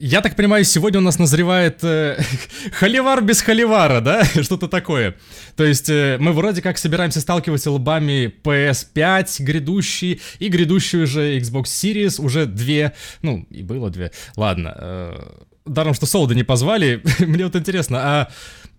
[0.00, 2.22] Я так понимаю, сегодня у нас назревает э,
[2.72, 4.24] холивар без холивара, да?
[4.42, 5.16] Что-то такое.
[5.56, 11.64] То есть э, мы вроде как собираемся сталкиваться лбами PS5 грядущий и грядущий уже Xbox
[11.64, 14.12] Series, уже две, ну, и было две.
[14.36, 15.32] Ладно, э,
[15.66, 18.28] даром, что Солда не позвали, мне вот интересно, а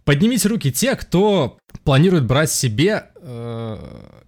[0.05, 3.77] поднимите руки те, кто планирует брать себе э,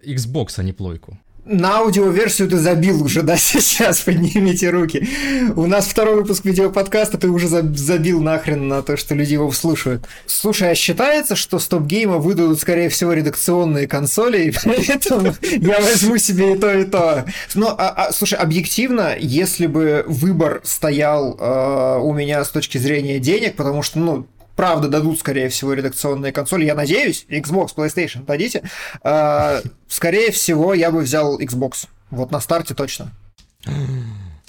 [0.04, 1.18] Xbox, а не плойку.
[1.44, 5.08] На аудиоверсию ты забил уже, да, сейчас поднимите руки.
[5.56, 10.06] У нас второй выпуск видеоподкаста, ты уже забил нахрен на то, что люди его слушают.
[10.26, 16.16] Слушай, а считается, что стоп гейма выдадут, скорее всего, редакционные консоли, и поэтому я возьму
[16.16, 17.26] себе и то, и то.
[17.54, 23.18] Но, а, а, слушай, объективно, если бы выбор стоял э, у меня с точки зрения
[23.18, 26.64] денег, потому что, ну, правда дадут, скорее всего, редакционные консоли.
[26.64, 28.62] Я надеюсь, Xbox, PlayStation дадите.
[29.02, 31.86] Э, скорее всего, я бы взял Xbox.
[32.10, 33.12] Вот на старте точно.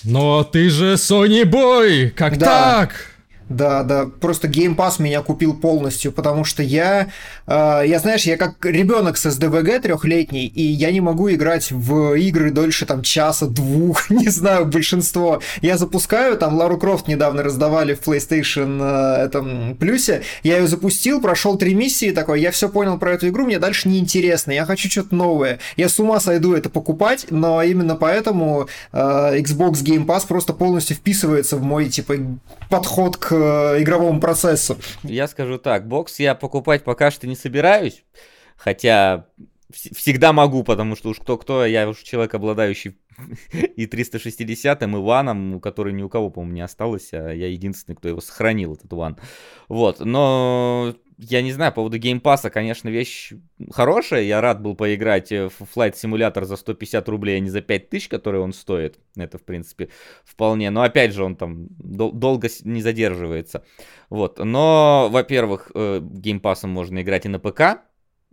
[0.03, 2.09] Но ты же Sony Boy!
[2.09, 2.81] Как да.
[2.81, 3.12] так?
[3.53, 7.09] Да, да, просто Game Pass меня купил полностью, потому что я,
[7.45, 12.15] э, я знаешь, я как ребенок с SDVG трехлетний, и я не могу играть в
[12.15, 15.39] игры дольше там часа, двух, не знаю, большинство.
[15.61, 21.21] Я запускаю, там Лару Крофт недавно раздавали в PlayStation э, этом плюсе, я ее запустил,
[21.21, 24.65] прошел три миссии, такой, я все понял про эту игру, мне дальше не интересно, я
[24.65, 25.59] хочу что-то новое.
[25.77, 30.95] Я с ума сойду это покупать, но именно поэтому э, Xbox Game Pass просто полностью
[30.95, 32.15] вписывается в мой типа
[32.69, 34.77] подход к Э, игровому процессу.
[35.03, 38.03] Я скажу так, бокс я покупать пока что не собираюсь,
[38.55, 39.27] хотя
[39.71, 42.97] всегда могу, потому что уж кто-кто, я уж человек, обладающий
[43.51, 48.07] и 360-м, и One'ом, который ни у кого, по-моему, не осталось, а я единственный, кто
[48.07, 49.17] его сохранил, этот One.
[49.67, 53.33] Вот, но я не знаю, по поводу Game Pass'а, конечно, вещь
[53.71, 54.23] хорошая.
[54.23, 58.39] Я рад был поиграть в Flight Simulator за 150 рублей, а не за 5000, который
[58.39, 58.99] он стоит.
[59.15, 59.89] Это, в принципе,
[60.23, 60.69] вполне.
[60.69, 63.63] Но, опять же, он там дол- долго не задерживается.
[64.09, 64.39] Вот.
[64.39, 67.81] Но, во-первых, э, Game Pass'ом можно играть и на ПК.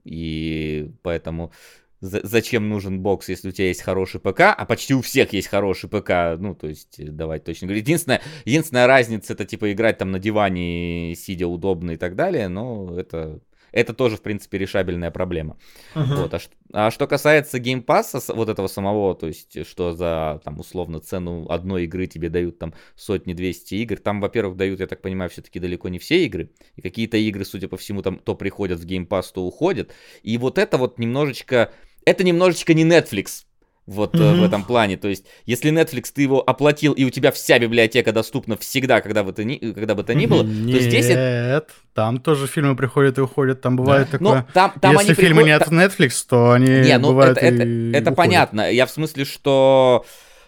[0.05, 1.53] И поэтому
[2.01, 5.88] зачем нужен бокс, если у тебя есть хороший ПК, а почти у всех есть хороший
[5.88, 7.87] ПК, ну, то есть, э, давайте точно говорить.
[7.87, 12.99] Единственная, единственная разница, это, типа, играть там на диване, сидя удобно и так далее, но
[12.99, 13.41] это
[13.72, 15.56] это тоже, в принципе, решабельная проблема.
[15.94, 16.22] Uh-huh.
[16.22, 16.34] Вот.
[16.34, 16.41] А,
[16.72, 21.47] а что касается Game Pass'а, вот этого самого, то есть, что за, там, условно, цену
[21.49, 25.89] одной игры тебе дают там сотни-двести игр, там, во-первых, дают, я так понимаю, все-таки далеко
[25.89, 29.44] не все игры, и какие-то игры, судя по всему, там то приходят в геймпасс, то
[29.44, 31.72] уходят, и вот это вот немножечко
[32.10, 33.44] это немножечко не Netflix,
[33.87, 34.41] вот mm-hmm.
[34.41, 34.97] в этом плане.
[34.97, 39.25] То есть, если Netflix ты его оплатил и у тебя вся библиотека доступна всегда, когда
[39.25, 41.66] бы то ни, когда бы то ни было, Нет, то здесь это...
[41.94, 44.19] там тоже фильмы приходят и уходят, там бывает да.
[44.19, 44.34] такое.
[44.38, 45.72] Ну, там, там если они фильмы приход...
[45.72, 48.71] не от Netflix, то они не, ну, бывают это, и это, это понятно.
[48.71, 50.04] Я в смысле, что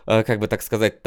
[0.07, 1.03] э, как бы так сказать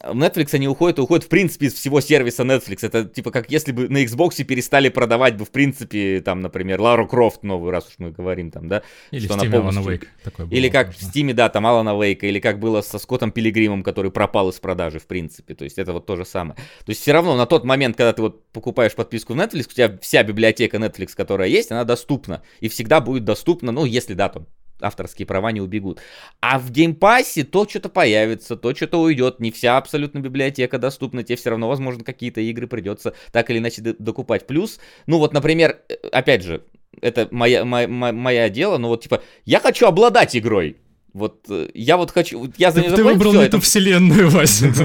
[0.00, 2.78] там в Netflix они уходят уходят, в принципе, из всего сервиса Netflix.
[2.82, 7.06] Это типа как если бы на Xbox перестали продавать бы, в принципе, там, например, Лару
[7.06, 8.82] Крофт новую, раз уж мы говорим там, да?
[9.10, 9.82] Или что в Steam полностью...
[9.82, 10.06] Alan Wake.
[10.24, 11.00] Такое было, или как можно.
[11.00, 14.60] в Steam, да, там Алана Вейка, или как было со Скоттом Пилигримом, который пропал из
[14.60, 15.54] продажи, в принципе.
[15.54, 16.56] То есть это вот то же самое.
[16.56, 19.74] То есть все равно на тот момент, когда ты вот покупаешь подписку в Netflix, у
[19.74, 22.42] тебя вся библиотека Netflix, которая есть, она доступна.
[22.60, 24.46] И всегда будет доступна, ну, если да, то
[24.80, 26.00] авторские права не убегут.
[26.40, 29.40] А в Game Pass'е то что-то появится, то что-то уйдет.
[29.40, 31.22] Не вся абсолютно библиотека доступна.
[31.22, 34.46] Тебе все равно, возможно, какие-то игры придется так или иначе докупать.
[34.46, 36.64] Плюс, ну вот, например, э, опять же,
[37.00, 40.76] это моя, моя, моя дело, но вот типа, я хочу обладать игрой.
[41.14, 43.64] Вот э, я вот хочу, я за нее Ты выбрал все, эту это...
[43.64, 44.72] вселенную, Вася.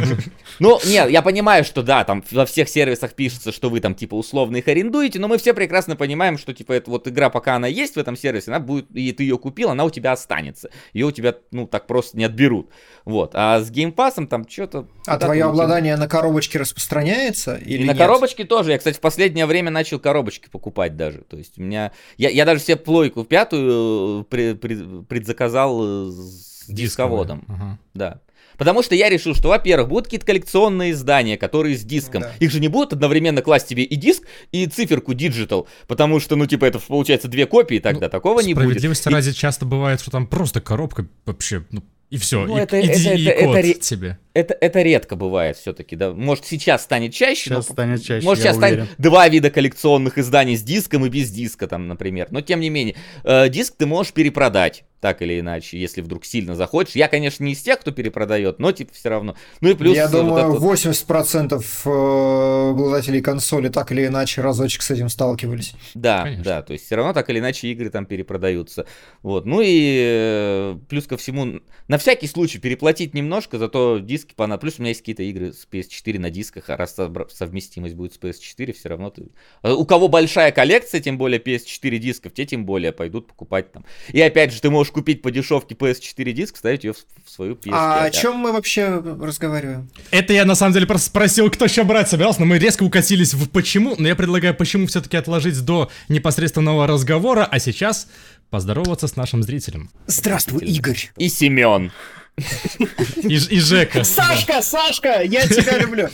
[0.59, 4.13] Ну, нет, я понимаю, что да, там во всех сервисах пишется, что вы там типа
[4.13, 7.67] условно их арендуете, но мы все прекрасно понимаем, что типа эта вот игра, пока она
[7.67, 10.69] есть в этом сервисе, она будет, и ты ее купил, она у тебя останется.
[10.93, 12.69] Ее у тебя, ну, так просто не отберут.
[13.03, 13.31] Вот.
[13.33, 14.87] А с Game Pass'ом там что-то...
[15.07, 17.55] А твое обладание на коробочке распространяется?
[17.55, 18.71] Или и на коробочке тоже.
[18.71, 21.19] Я, кстати, в последнее время начал коробочки покупать даже.
[21.19, 21.91] То есть у меня...
[22.17, 27.43] Я, я даже себе плойку пятую э, пред, пред, предзаказал с дисководом.
[27.47, 27.79] Ага.
[27.93, 28.21] Да.
[28.57, 32.21] Потому что я решил, что, во-первых, будут какие-то коллекционные издания, которые с диском.
[32.21, 32.31] Да.
[32.39, 35.67] Их же не будут одновременно класть тебе и диск, и циферку digital.
[35.87, 38.07] Потому что, ну, типа, это получается две копии тогда.
[38.07, 38.65] Ну, Такого не будет.
[38.65, 39.33] Справедливости ради и...
[39.33, 43.13] часто бывает, что там просто коробка вообще, ну, и все, ну, и, это, иди это,
[43.15, 44.19] и это, код это, тебе.
[44.33, 46.11] Это, это редко бывает все-таки, да.
[46.11, 47.49] Может, сейчас станет чаще.
[47.49, 48.85] Сейчас но, станет чаще, Может, сейчас уверен.
[48.85, 52.27] станет два вида коллекционных изданий с диском и без диска, там, например.
[52.31, 56.55] Но, тем не менее, э, диск ты можешь перепродать так или иначе, если вдруг сильно
[56.55, 56.95] захочешь.
[56.95, 59.35] Я, конечно, не из тех, кто перепродает, но типа все равно.
[59.59, 59.97] Ну и плюс...
[59.97, 65.73] Я думаю, вот 80% э, обладателей консоли так или иначе разочек с этим сталкивались.
[65.93, 66.45] Да, конечно.
[66.45, 68.85] да, то есть все равно так или иначе игры там перепродаются.
[69.23, 71.59] Вот, ну и э, плюс ко всему,
[71.89, 74.63] на всякий случай переплатить немножко, зато диск диски понадобятся.
[74.63, 76.95] Плюс у меня есть какие-то игры с PS4 на дисках, а раз
[77.33, 79.23] совместимость будет с PS4, все равно ты...
[79.61, 83.85] А у кого большая коллекция, тем более PS4 дисков, те тем более пойдут покупать там.
[84.09, 87.53] И опять же, ты можешь купить по дешевке PS4 диск, ставить ее в, в свою
[87.55, 87.71] PS5.
[87.71, 89.89] А о чем мы вообще разговариваем?
[90.11, 93.33] Это я на самом деле просто спросил, кто еще брать собирался, но мы резко укатились
[93.33, 98.07] в почему, но я предлагаю почему все-таки отложить до непосредственного разговора, а сейчас
[98.49, 99.89] поздороваться с нашим зрителем.
[100.05, 101.09] Здравствуй, Игорь.
[101.17, 101.91] И Семен.
[102.37, 104.03] И, и Жека.
[104.03, 106.09] Сашка, Сашка, я тебя люблю.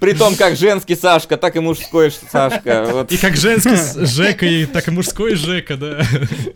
[0.00, 2.86] Притом как женский Сашка, так и мужской Сашка.
[2.90, 3.12] Вот.
[3.12, 6.02] И как женский с Жека, и так и мужской Жека, да.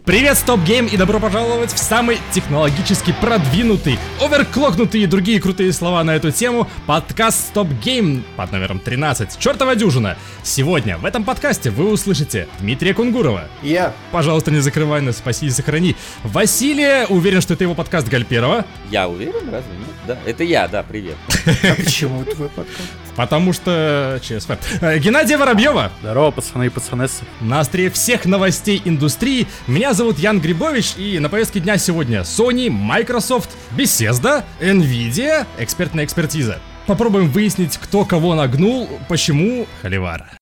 [0.04, 6.16] Привет, StopGame, и добро пожаловать в самый технологически продвинутый, оверклокнутый и другие крутые слова на
[6.16, 9.38] эту тему подкаст StopGame под номером 13.
[9.38, 10.16] Чертова дюжина.
[10.42, 13.44] Сегодня в этом подкасте вы услышите Дмитрия Кунгурова.
[13.62, 13.94] Я.
[14.12, 15.96] Пожалуйста, не закрывай нас, спаси и сохрани.
[16.22, 18.66] Василия, уверен, что это его подкаст Гальперова.
[18.90, 19.88] Я уверен, разве нет?
[20.06, 21.16] Да, это я, да, привет.
[21.46, 22.88] А почему твой подкаст?
[23.18, 24.20] Потому что...
[24.22, 24.52] ЧСВ.
[24.80, 25.90] Э, Геннадия Воробьева.
[26.02, 27.24] Здорово, пацаны и пацанессы.
[27.40, 32.70] На острие всех новостей индустрии меня зовут Ян Грибович, и на повестке дня сегодня Sony,
[32.70, 36.60] Microsoft, Bethesda, Nvidia, экспертная экспертиза.
[36.86, 40.37] Попробуем выяснить, кто кого нагнул, почему Холивар.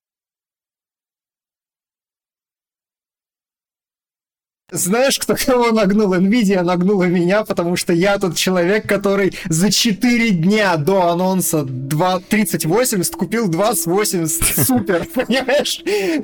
[4.77, 6.13] Знаешь, кто кого нагнул?
[6.15, 12.21] Nvidia нагнула меня, потому что я тот человек, который за 4 дня до анонса 2,
[12.29, 15.81] 3080 купил 2080 супер, понимаешь?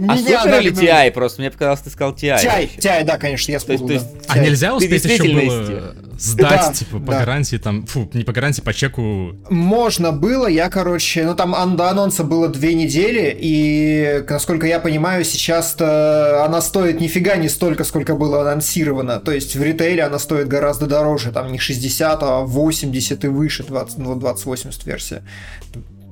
[0.09, 1.41] А супер или TI просто?
[1.41, 2.37] Мне показалось, ты сказал TI.
[2.44, 4.21] TI, TI, да, конечно, я спутал, То есть- да.
[4.27, 7.19] А нельзя успеть еще было сдать, Да, типа, по да.
[7.21, 9.35] гарантии, там, фу, не по гарантии, по чеку.
[9.50, 15.25] Можно было, я, короче, ну там до анонса было две недели, и, насколько я понимаю,
[15.25, 19.20] сейчас-то она стоит нифига не столько, сколько было анонсировано.
[19.20, 23.64] То есть в ритейле она стоит гораздо дороже, там не 60, а 80 и выше,
[23.64, 25.23] 20, ну, 2080 версия.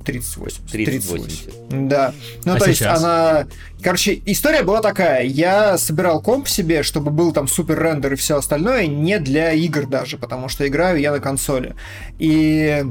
[0.03, 0.71] 3080.
[0.71, 1.87] 3080.
[1.87, 2.13] Да.
[2.45, 2.99] Ну, А то есть сейчас?
[2.99, 3.47] она...
[3.83, 5.23] Короче, история была такая.
[5.23, 9.85] Я собирал комп себе, чтобы был там супер рендер и все остальное, не для игр
[9.85, 11.75] даже, потому что играю я на консоли.
[12.19, 12.83] И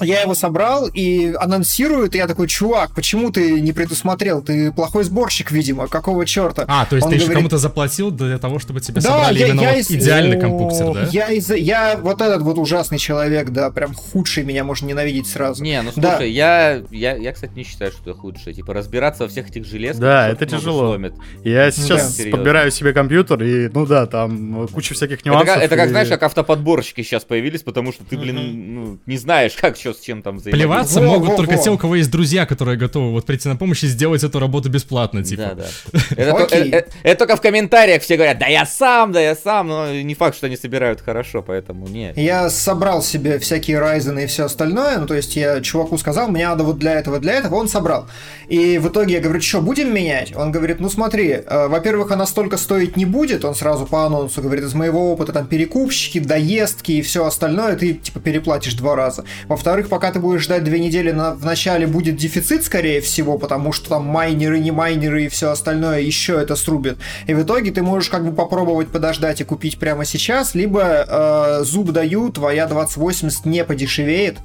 [0.00, 4.42] я его собрал и анонсируют, и я такой, чувак, почему ты не предусмотрел?
[4.42, 6.64] Ты плохой сборщик, видимо, какого черта?
[6.68, 9.38] А, то есть Он ты еще говорит, кому-то заплатил для того, чтобы тебе да, собрали
[9.38, 11.08] я, именно я вот из- идеальный О, компьютер, да?
[11.12, 15.62] Я, из я вот этот вот ужасный человек, да, прям худший меня можно ненавидеть сразу.
[15.62, 16.10] Не, ну Да.
[16.16, 18.54] слушай, я, я, я, кстати, не считаю, что это худшее.
[18.54, 20.00] Типа, разбираться во всех этих железках.
[20.00, 20.88] Да, это тяжело.
[20.88, 21.14] сломит.
[21.44, 22.36] Я сейчас серьезно.
[22.36, 25.54] подбираю себе компьютер, и, ну да, там куча всяких Это нюансов.
[25.54, 29.16] как, это как, и- знаешь, как автоподборщики сейчас появились, потому что ты, блин, ну, не
[29.16, 30.86] знаешь, как что с чем там взаимодействовать.
[30.86, 31.62] Плеваться Во, могут во, только во.
[31.62, 34.68] те, у кого есть друзья, которые готовы вот прийти на помощь и сделать эту работу
[34.68, 35.54] бесплатно, типа.
[35.56, 35.98] Да, да.
[36.16, 36.70] Это, то- Окей.
[36.70, 39.92] э- э- это только в комментариях все говорят, да я сам, да я сам, но
[39.92, 42.12] не факт, что они собирают хорошо, поэтому не.
[42.16, 46.46] Я собрал себе всякие Ryzen и все остальное, ну то есть я чуваку сказал, мне
[46.46, 48.06] надо вот для этого, для этого, он собрал.
[48.48, 50.34] И в итоге я говорю, что, будем менять?
[50.36, 54.40] Он говорит, ну смотри, э, во-первых, она столько стоить не будет, он сразу по анонсу
[54.42, 59.24] говорит, из моего опыта там перекупщики, доездки и все остальное, ты типа переплатишь два раза.
[59.48, 63.72] Во-вторых, пока ты будешь ждать две недели, на, в начале будет дефицит, скорее всего, потому
[63.72, 66.98] что там майнеры, не майнеры и все остальное еще это срубит.
[67.26, 71.64] И в итоге ты можешь как бы попробовать подождать и купить прямо сейчас, либо э,
[71.64, 74.36] зуб даю, твоя 2080 не подешевеет,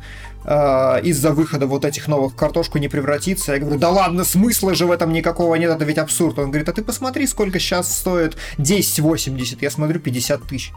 [0.43, 3.53] э, из-за выхода вот этих новых картошку не превратится.
[3.53, 6.39] Я говорю, да ладно, смысла же в этом никакого нет, это ведь абсурд.
[6.39, 9.61] Он говорит, а ты посмотри, сколько сейчас стоит 1080.
[9.61, 10.71] Я смотрю, 50 тысяч.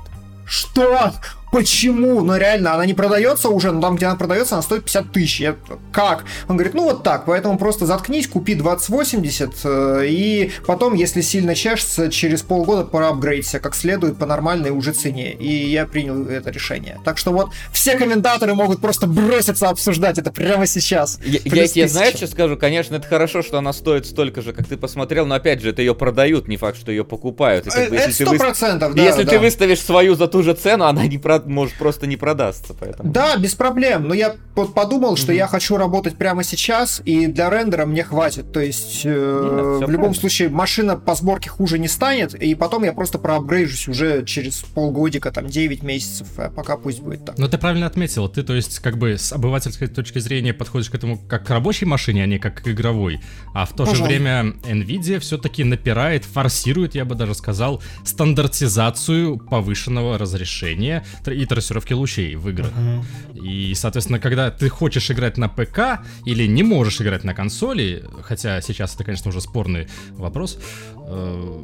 [0.47, 1.13] Что?
[1.55, 2.21] Почему?
[2.23, 5.41] Ну реально, она не продается уже, но там, где она продается, она стоит 50 тысяч.
[5.41, 5.55] Я,
[5.93, 6.25] как?
[6.49, 11.55] Он говорит, ну вот так, поэтому просто заткнись, купи 2080, э, и потом, если сильно
[11.55, 15.33] чешется, через полгода пора апгрейдиться как следует по нормальной уже цене.
[15.33, 16.99] И я принял это решение.
[17.05, 21.21] Так что вот все комментаторы могут просто броситься обсуждать это прямо сейчас.
[21.25, 22.57] Я, я тебе, знаешь, что скажу?
[22.57, 25.83] Конечно, это хорошо, что она стоит столько же, как ты посмотрел, но опять же, это
[25.83, 27.69] ее продают, не факт, что ее покупают.
[27.69, 29.03] И как Э, бы, Это если ты сто процентов, да.
[29.05, 29.31] если да.
[29.31, 33.13] ты выставишь свою за ту же цену, она не про- может просто не продастся, поэтому.
[33.13, 34.09] Да, без проблем.
[34.09, 38.53] Но я подумал, что я хочу работать прямо сейчас, и для рендера мне хватит.
[38.53, 40.15] То есть, э, в всё любом правильно.
[40.15, 45.31] случае, машина по сборке хуже не станет, и потом я просто проапгрейжусь уже через полгодика,
[45.33, 47.39] там, 9 месяцев, а пока пусть будет так.
[47.39, 50.95] Но ты правильно отметил, ты, то есть, как бы с обывательской точки зрения подходишь к
[50.95, 53.21] этому как к рабочей машине, а не как к игровой.
[53.55, 54.09] А в то же Пожалуй.
[54.09, 61.05] время Nvidia все-таки напирает, форсирует, я бы даже сказал, стандартизацию повышенного разрешения
[61.35, 62.73] и трассировки лучей в играх.
[63.35, 68.61] И, соответственно, когда ты хочешь играть на ПК или не можешь играть на консоли, хотя
[68.61, 70.59] сейчас это, конечно, уже спорный вопрос,
[70.97, 71.63] э,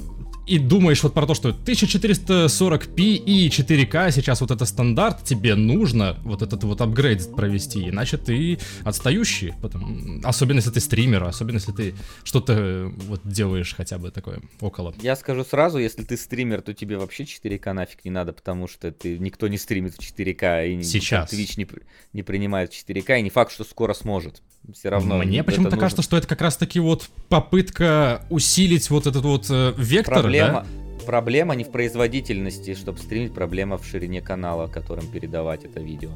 [0.50, 6.18] и думаешь вот про то, что 1440p и 4К сейчас вот это стандарт, тебе нужно
[6.24, 11.70] вот этот вот апгрейд провести, иначе ты отстающий, потом, особенно если ты стример, особенно если
[11.70, 14.92] ты что-то вот делаешь хотя бы такое около.
[15.00, 18.90] Я скажу сразу, если ты стример, то тебе вообще 4К нафиг не надо, потому что
[18.90, 21.32] ты никто не стримит в 4К и Сейчас.
[21.32, 21.68] Twitch не,
[22.12, 24.42] не принимает 4К, и не факт, что скоро сможет.
[24.72, 25.18] Все равно.
[25.18, 25.80] Мне почему-то нужно...
[25.80, 30.66] кажется, что это как раз-таки вот попытка усилить вот этот вот э, вектор, проблема,
[30.98, 31.04] да?
[31.06, 36.10] Проблема не в производительности, чтобы стримить, проблема в ширине канала, которым передавать это видео.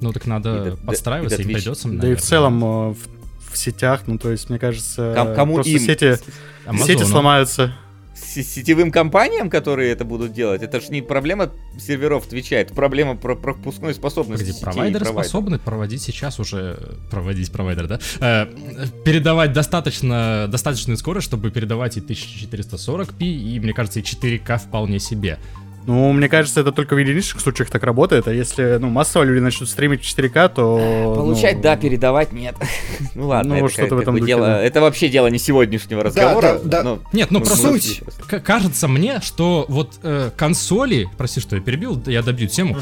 [0.00, 3.58] Ну так надо и подстраиваться, и им придется, Да и в целом э, в, в
[3.58, 5.78] сетях, ну то есть, мне кажется, Ком- кому просто им?
[5.80, 6.16] сети,
[6.64, 6.86] Амазону.
[6.86, 7.74] сети сломаются.
[8.34, 13.36] Сетевым компаниям, которые это будут делать, это же не проблема серверов Твича, это проблема про
[13.36, 15.26] пропускной способности и провайдеры провайдеров.
[15.26, 16.98] способны проводить сейчас уже...
[17.10, 18.00] Проводить провайдер, да?
[18.20, 18.46] Э,
[19.04, 25.38] передавать достаточно, достаточную скорость, чтобы передавать и 1440p, и, мне кажется, и 4К вполне себе.
[25.86, 29.40] Ну, мне кажется, это только в единичных случаях так работает, а если, ну, массово люди
[29.40, 31.14] начнут стримить в 4К, то...
[31.16, 32.54] Получать, ну, да, передавать нет.
[33.14, 34.62] ну ладно, Ну, это, что-то как- в этом духе, дело, да.
[34.62, 36.60] это вообще дело не сегодняшнего разговора.
[36.62, 36.82] да, да.
[36.82, 38.02] но- Нет, ну ну, просто ну, суть.
[38.44, 42.76] кажется мне, что вот э, консоли, прости, что я перебил, я добью тему,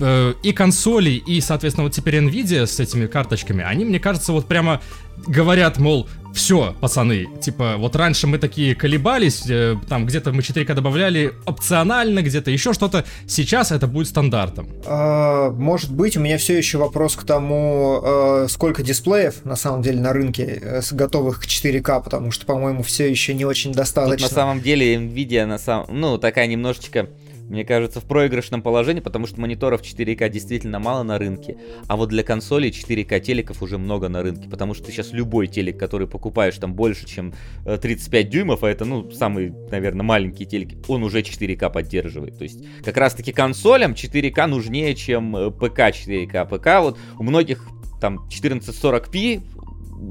[0.00, 4.46] э, и консоли, и, соответственно, вот теперь Nvidia с этими карточками, они, мне кажется, вот
[4.46, 4.80] прямо
[5.26, 10.74] говорят, мол, все, пацаны, типа, вот раньше мы такие колебались, э, там где-то мы 4К
[10.74, 14.68] добавляли опционально, где-то еще что-то, сейчас это будет стандартом.
[14.86, 19.82] А, Может быть, у меня все еще вопрос к тому, э, сколько дисплеев на самом
[19.82, 23.70] деле на рынке э, с- готовых к 4К, потому что, по-моему, все еще не очень
[23.70, 24.26] Тут достаточно.
[24.28, 27.08] на самом деле Nvidia на самом, ну такая немножечко,
[27.52, 32.08] мне кажется, в проигрышном положении, потому что мониторов 4К действительно мало на рынке, а вот
[32.08, 36.06] для консолей 4К телеков уже много на рынке, потому что ты сейчас любой телек, который
[36.06, 37.34] покупаешь там больше, чем
[37.66, 42.38] э, 35 дюймов, а это, ну, самый, наверное, маленький телек, он уже 4К поддерживает.
[42.38, 46.46] То есть как раз-таки консолям 4К нужнее, чем э, ПК 4К.
[46.46, 47.68] ПК вот у многих
[48.00, 49.42] там 1440p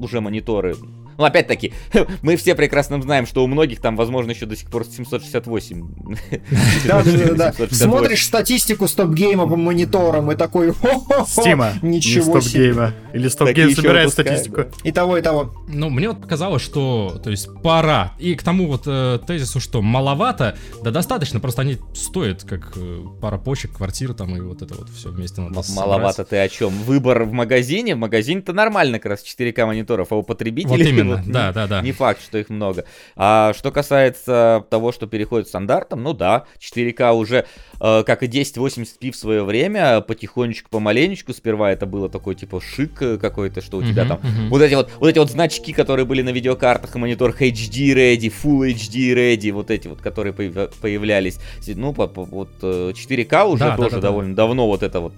[0.04, 0.76] уже мониторы,
[1.22, 1.74] ну, опять-таки,
[2.24, 5.88] мы все прекрасно знаем, что у многих там, возможно, еще до сих пор 768.
[6.86, 7.52] Да, да, да, да.
[7.52, 7.76] 768.
[7.76, 10.74] Смотришь статистику StopGame'а по мониторам и такой,
[11.28, 12.74] Steam'а, ничего себе.
[12.74, 12.94] StopGame'а.
[13.14, 14.66] Или StopGame собирает статистику.
[14.84, 15.54] И того, и того.
[15.68, 18.14] Ну, мне вот показалось, что, то есть, пора.
[18.18, 23.02] И к тому вот э, тезису, что маловато, да достаточно, просто они стоят, как э,
[23.22, 25.62] пара почек, квартира там, и вот это вот все вместе надо.
[25.76, 26.72] Маловато ты о чем?
[26.84, 27.96] Выбор в магазине?
[27.96, 31.11] В магазине-то нормально как раз 4К мониторов, а у потребителей...
[31.14, 31.82] Именно, вот, ну, да, да, да.
[31.82, 32.86] Не факт, что их много.
[33.16, 37.46] А что касается того, что переходит к стандартам, ну да, 4К уже,
[37.80, 43.02] э, как и 1080p в свое время, потихонечку, помаленечку, сперва это было такой типа шик
[43.02, 46.22] э, какой-то, что у тебя там вот эти вот, вот эти вот значки, которые были
[46.22, 51.40] на видеокартах и мониторах HD ready, Full HD ready, вот эти вот, которые появ- появлялись.
[51.68, 54.02] Ну, по- по- вот э, 4К уже Да, да, тоже да, да.
[54.08, 55.14] довольно давно вот это вот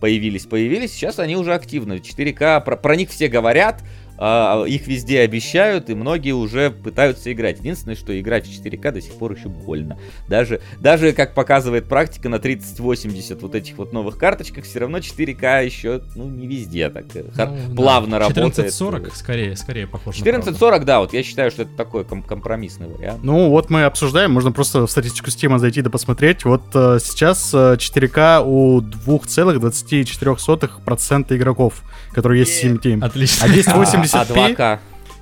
[0.00, 0.92] появились, появились.
[0.92, 1.94] Сейчас они уже активны.
[1.94, 3.82] 4К, про, про них все говорят,
[4.18, 7.58] а, их везде обещают, и многие уже пытаются играть.
[7.60, 9.98] Единственное, что играть в 4К до сих пор еще больно.
[10.28, 15.64] Даже, даже как показывает практика, на 3080 вот этих вот новых карточках все равно 4К
[15.64, 17.74] еще, ну, не везде так э, хар- Ну, да.
[17.76, 18.46] плавно работает.
[18.52, 20.40] 1440 скорее, скорее похоже на правду.
[20.50, 23.20] 1440, да, вот я считаю, что это такой ком- компромиссный вариант.
[23.22, 26.44] Ну, вот мы обсуждаем, можно просто в статистику Steam зайти да посмотреть.
[26.44, 31.82] Вот э, сейчас э, 4К у 2,24% игроков,
[32.12, 33.04] которые есть в Steam Team.
[33.04, 33.46] Отлично.
[33.46, 33.48] А
[34.14, 34.78] 1080p, А, а 2К.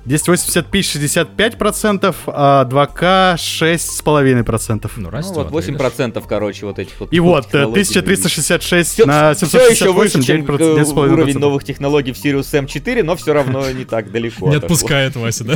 [0.07, 4.91] 1080p 65%, а 2К 6,5%.
[4.95, 5.35] Ну, Ну растет.
[5.35, 7.11] вот 8%, короче, вот этих вот.
[7.11, 11.11] И вот э, технологий 1366 Все, на все еще выше, 768, чем 9%, э, 9,5%.
[11.13, 14.49] уровень новых технологий в Sirius M4, но все равно не так далеко.
[14.49, 15.55] Не отпускает Вася, да?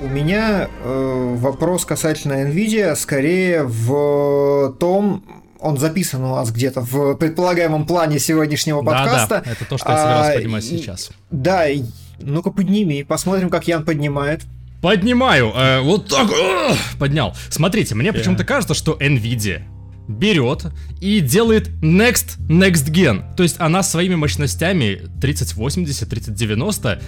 [0.00, 5.22] У меня э, вопрос касательно Nvidia скорее в том,
[5.60, 9.36] он записан у нас где-то в предполагаемом плане сегодняшнего подкаста.
[9.36, 11.10] Да-да, это то, что я собирался А, поднимать сейчас.
[11.30, 11.64] Да,
[12.20, 14.42] ну-ка подними, посмотрим, как Ян поднимает.
[14.80, 17.34] Поднимаю, э, вот так, э, поднял.
[17.50, 19.62] Смотрите, мне почему-то кажется, что Nvidia
[20.08, 20.66] берет
[21.00, 23.22] и делает next next gen.
[23.36, 27.02] То есть она своими мощностями 3080, 3090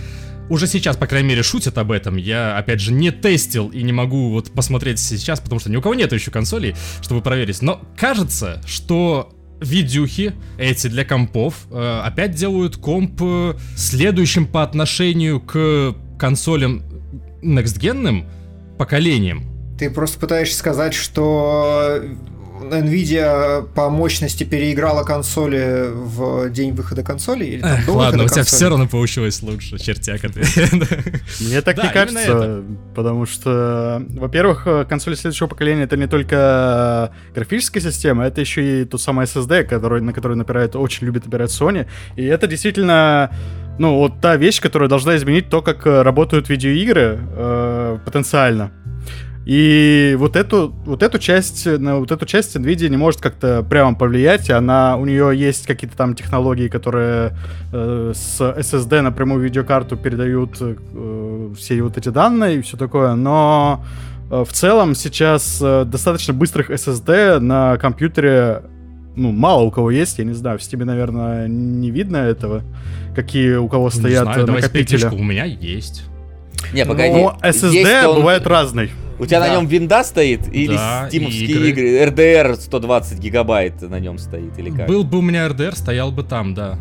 [0.51, 2.17] уже сейчас, по крайней мере, шутят об этом.
[2.17, 5.81] Я, опять же, не тестил и не могу вот посмотреть сейчас, потому что ни у
[5.81, 7.63] кого нет еще консолей, чтобы проверить.
[7.63, 15.41] Но кажется, что видюхи эти для компов э, опять делают комп э, следующим по отношению
[15.41, 16.83] к консолям
[17.43, 18.27] некстгенным
[18.77, 19.45] поколением.
[19.79, 22.03] Ты просто пытаешься сказать, что
[22.71, 27.45] Nvidia по мощности переиграла консоли в день выхода консоли?
[27.45, 28.57] Или там Эх, ладно, у тебя консоли?
[28.57, 30.49] все равно получилось лучше, чертяк ответ.
[31.41, 32.63] Мне так Да, не кажется,
[32.95, 38.85] потому что, во-первых, э, консоли следующего поколения это не только графическая система, это еще и
[38.85, 41.87] тот самый SSD, который, на который напирает, очень любит опирать Sony.
[42.17, 43.31] И это действительно,
[43.79, 48.73] ну, вот та вещь, которая должна изменить то, как э, работают видеоигры э, потенциально.
[49.51, 53.97] И вот эту, вот эту часть, на вот эту часть Nvidia не может как-то прямо
[53.97, 54.49] повлиять.
[54.49, 57.33] Она, у нее есть какие-то там технологии, которые
[57.73, 63.17] э, с SSD напрямую в видеокарту передают э, все вот эти данные и все такое,
[63.17, 63.85] но
[64.31, 68.63] э, в целом сейчас э, достаточно быстрых SSD на компьютере
[69.17, 72.63] ну, мало у кого есть, я не знаю, в Steam, наверное, не видно этого,
[73.17, 74.97] какие у кого стоят Не знаю, накопители.
[74.97, 76.05] передышку, у меня есть.
[76.73, 77.11] Не, погоди.
[77.13, 78.91] Но SSD Есть он- бывает разный.
[79.19, 79.49] У тебя Да.
[79.49, 81.69] на нем винда стоит или Да, стимовские игры.
[81.69, 82.11] игры?
[82.11, 84.87] RDR 120 гигабайт на нем стоит или как?
[84.89, 86.79] Был бы у меня RDR, стоял бы там, да.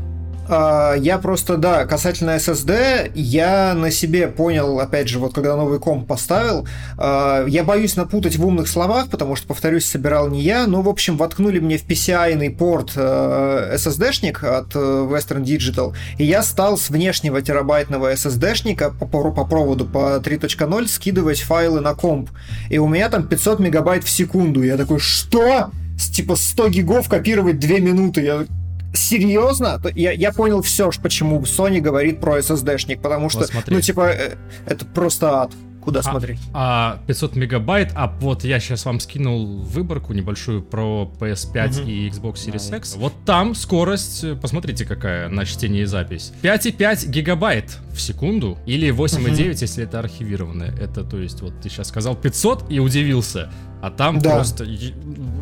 [0.51, 5.79] А, Я просто, да, касательно SSD, я на себе понял, опять же, вот когда новый
[5.79, 10.65] комп поставил, а, я боюсь напутать в умных словах, потому что, повторюсь, собирал не я,
[10.65, 16.25] но, в общем, воткнули мне в PCI-ный порт э, SSD-шник от э, Western Digital, и
[16.25, 22.31] я стал с внешнего терабайтного SSD-шника по, по- проводу по 3.0 скидывать файлы на комп,
[22.71, 25.69] и у меня там 500 мегабайт в секунду, я такой, что?
[26.13, 28.45] Типа 100 гигов копировать 2 минуты, я
[28.93, 29.79] Серьезно?
[29.79, 33.75] То- Я, я понял все, почему Sony говорит про SSD-шник, потому что, Вот смотри.
[33.75, 35.51] ну, типа, э, это просто ад.
[35.81, 36.39] Куда А, смотреть?
[36.53, 41.89] А 500 мегабайт, а вот я сейчас вам скинул выборку небольшую про PS5 Мгм.
[41.89, 42.95] и Xbox Series Да, X.
[42.97, 46.33] Вот там скорость, э, посмотрите какая на чтение и запись.
[46.41, 50.75] 5,5 гигабайт в секунду или 8,9, если это архивированное.
[50.77, 53.49] Это, то есть, вот ты сейчас сказал 500 и удивился,
[53.81, 54.35] а там Да.
[54.35, 54.65] просто...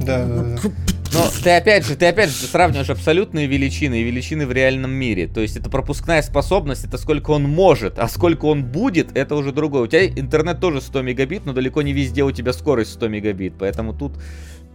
[0.02, 0.60] Да, да, да.
[1.14, 4.92] Но ты опять же, ты опять же ты сравниваешь абсолютные величины и величины в реальном
[4.92, 5.28] мире.
[5.28, 9.52] То есть это пропускная способность, это сколько он может, а сколько он будет, это уже
[9.52, 9.84] другое.
[9.84, 13.54] У тебя интернет тоже 100 мегабит, но далеко не везде у тебя скорость 100 мегабит,
[13.58, 14.14] поэтому тут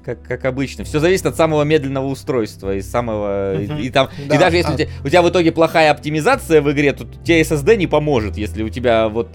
[0.05, 0.83] как, как обычно.
[0.85, 3.61] Все зависит от самого медленного устройства и самого...
[3.61, 3.79] и- Мгм.
[3.79, 6.61] И, там, Да, и даже если а- у, тебя, у тебя в итоге плохая оптимизация
[6.61, 9.29] в игре, то тебе SSD не поможет, если у тебя вот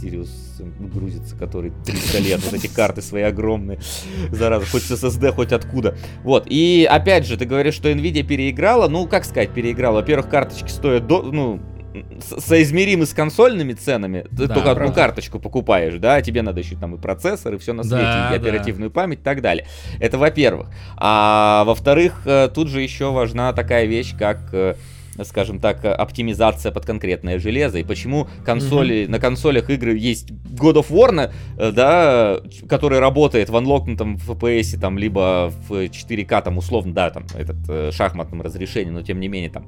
[0.00, 3.78] Сириус грузится, который 300 лет, вот эти карты свои огромные,
[4.30, 5.96] зараза, хоть с SSD, хоть откуда.
[6.22, 9.96] Вот, и опять же, ты говоришь, что Nvidia переиграла, ну, как сказать, переиграла.
[9.96, 11.60] Во-первых, карточки стоят, до, ну,
[12.40, 14.94] соизмеримы с консольными ценами, ты Да, только одну правда.
[14.94, 18.04] карточку покупаешь, да, тебе надо еще там и процессор, и все на Да, свете, и
[18.04, 18.30] да.
[18.50, 19.66] оперативную память и так далее.
[20.00, 20.68] Это во-первых.
[20.96, 24.74] А во-вторых, э, тут же еще важна такая вещь, как э,
[25.22, 27.78] скажем так, э, оптимизация под конкретное железо.
[27.78, 33.56] И почему консоли, на консолях игры есть God of War, э, да, который работает в
[33.56, 39.02] анлокнутом FPS, там, либо в 4К, там, условно, да, там, этот э, шахматном разрешении, но
[39.02, 39.66] тем не менее, там,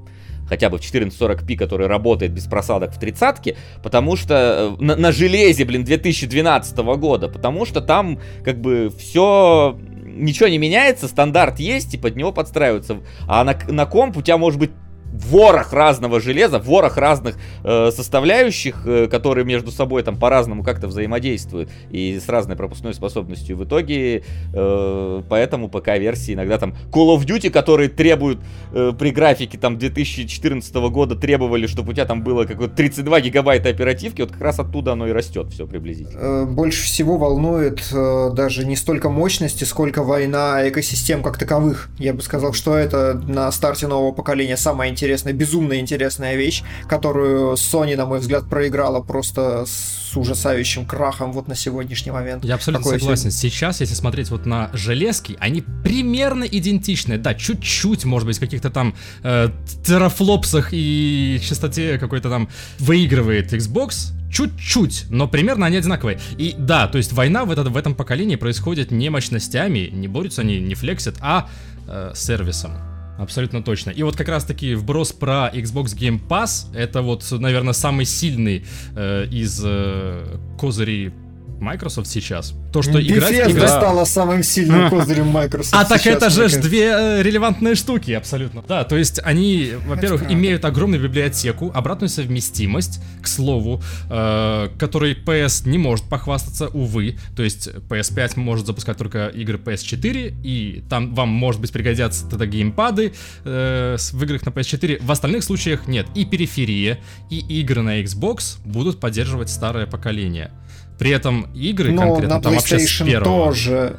[0.49, 5.13] хотя бы в 1440p, который работает без просадок в тридцатке, потому что э, на, на
[5.13, 11.95] железе, блин, 2012 года, потому что там как бы все ничего не меняется, стандарт есть,
[11.95, 12.99] и под него подстраиваются.
[13.29, 14.71] А на, на комп у тебя может быть
[15.17, 21.71] ворох разного железа, ворох разных э, составляющих, э, которые между собой там по-разному как-то взаимодействуют
[21.91, 23.57] и с разной пропускной способностью.
[23.57, 28.41] В итоге э, поэтому ПК-версии иногда там Call of Duty, которые требуют
[28.73, 33.69] э, при графике там 2014 года требовали, чтобы у тебя там было какое-то 32 гигабайта
[33.69, 36.21] оперативки, вот как раз оттуда оно и растет все приблизительно.
[36.21, 41.89] Э, Больше всего волнует э, даже не столько мощности, сколько война экосистем как таковых.
[41.99, 47.55] Я бы сказал, что это на старте нового поколения самая интересная, безумно интересная вещь, которую
[47.55, 52.45] Sony, на мой взгляд, проиграла просто с ужасающим крахом вот на сегодняшний момент.
[52.45, 53.31] Я абсолютно Какое согласен.
[53.31, 57.19] Сейчас, если смотреть вот на железки, они примерно идентичны.
[57.19, 59.51] Да, чуть-чуть, может быть, в каких-то там э,
[59.85, 64.13] терафлопсах и частоте какой-то там выигрывает Xbox.
[64.33, 66.19] Чуть-чуть, но примерно они одинаковые.
[66.37, 70.43] И да, то есть война в, этот, в этом поколении происходит не мощностями, не борются
[70.43, 71.49] они, не флексят, а
[71.87, 72.96] э, сервисом.
[73.19, 73.91] Абсолютно точно.
[73.91, 78.65] И вот как раз таки вброс про Xbox Game Pass, это вот, наверное, самый сильный
[78.95, 81.13] э, из э, козырей
[81.61, 82.55] Microsoft сейчас.
[82.73, 83.33] То, что играть...
[83.33, 85.75] Bethesda играть- стала самым сильным козырем Microsoft.
[85.75, 86.63] а так сейчас, это же кажется.
[86.63, 88.63] две э, релевантные штуки, абсолютно.
[88.67, 95.69] Да, то есть они, во-первых, имеют огромную библиотеку, обратную совместимость, к слову, э, которой PS
[95.69, 97.19] не может похвастаться, увы.
[97.35, 102.47] То есть PS5 может запускать только игры PS4, и там вам, может быть, пригодятся тогда
[102.47, 103.13] геймпады
[103.45, 105.05] э, в играх на PS4.
[105.05, 106.07] В остальных случаях нет.
[106.15, 106.99] И периферия,
[107.31, 110.51] и игры на Xbox будут поддерживать старое поколение.
[110.99, 113.25] При этом игры Но конкретно на там вообще с первого.
[113.25, 113.97] тоже.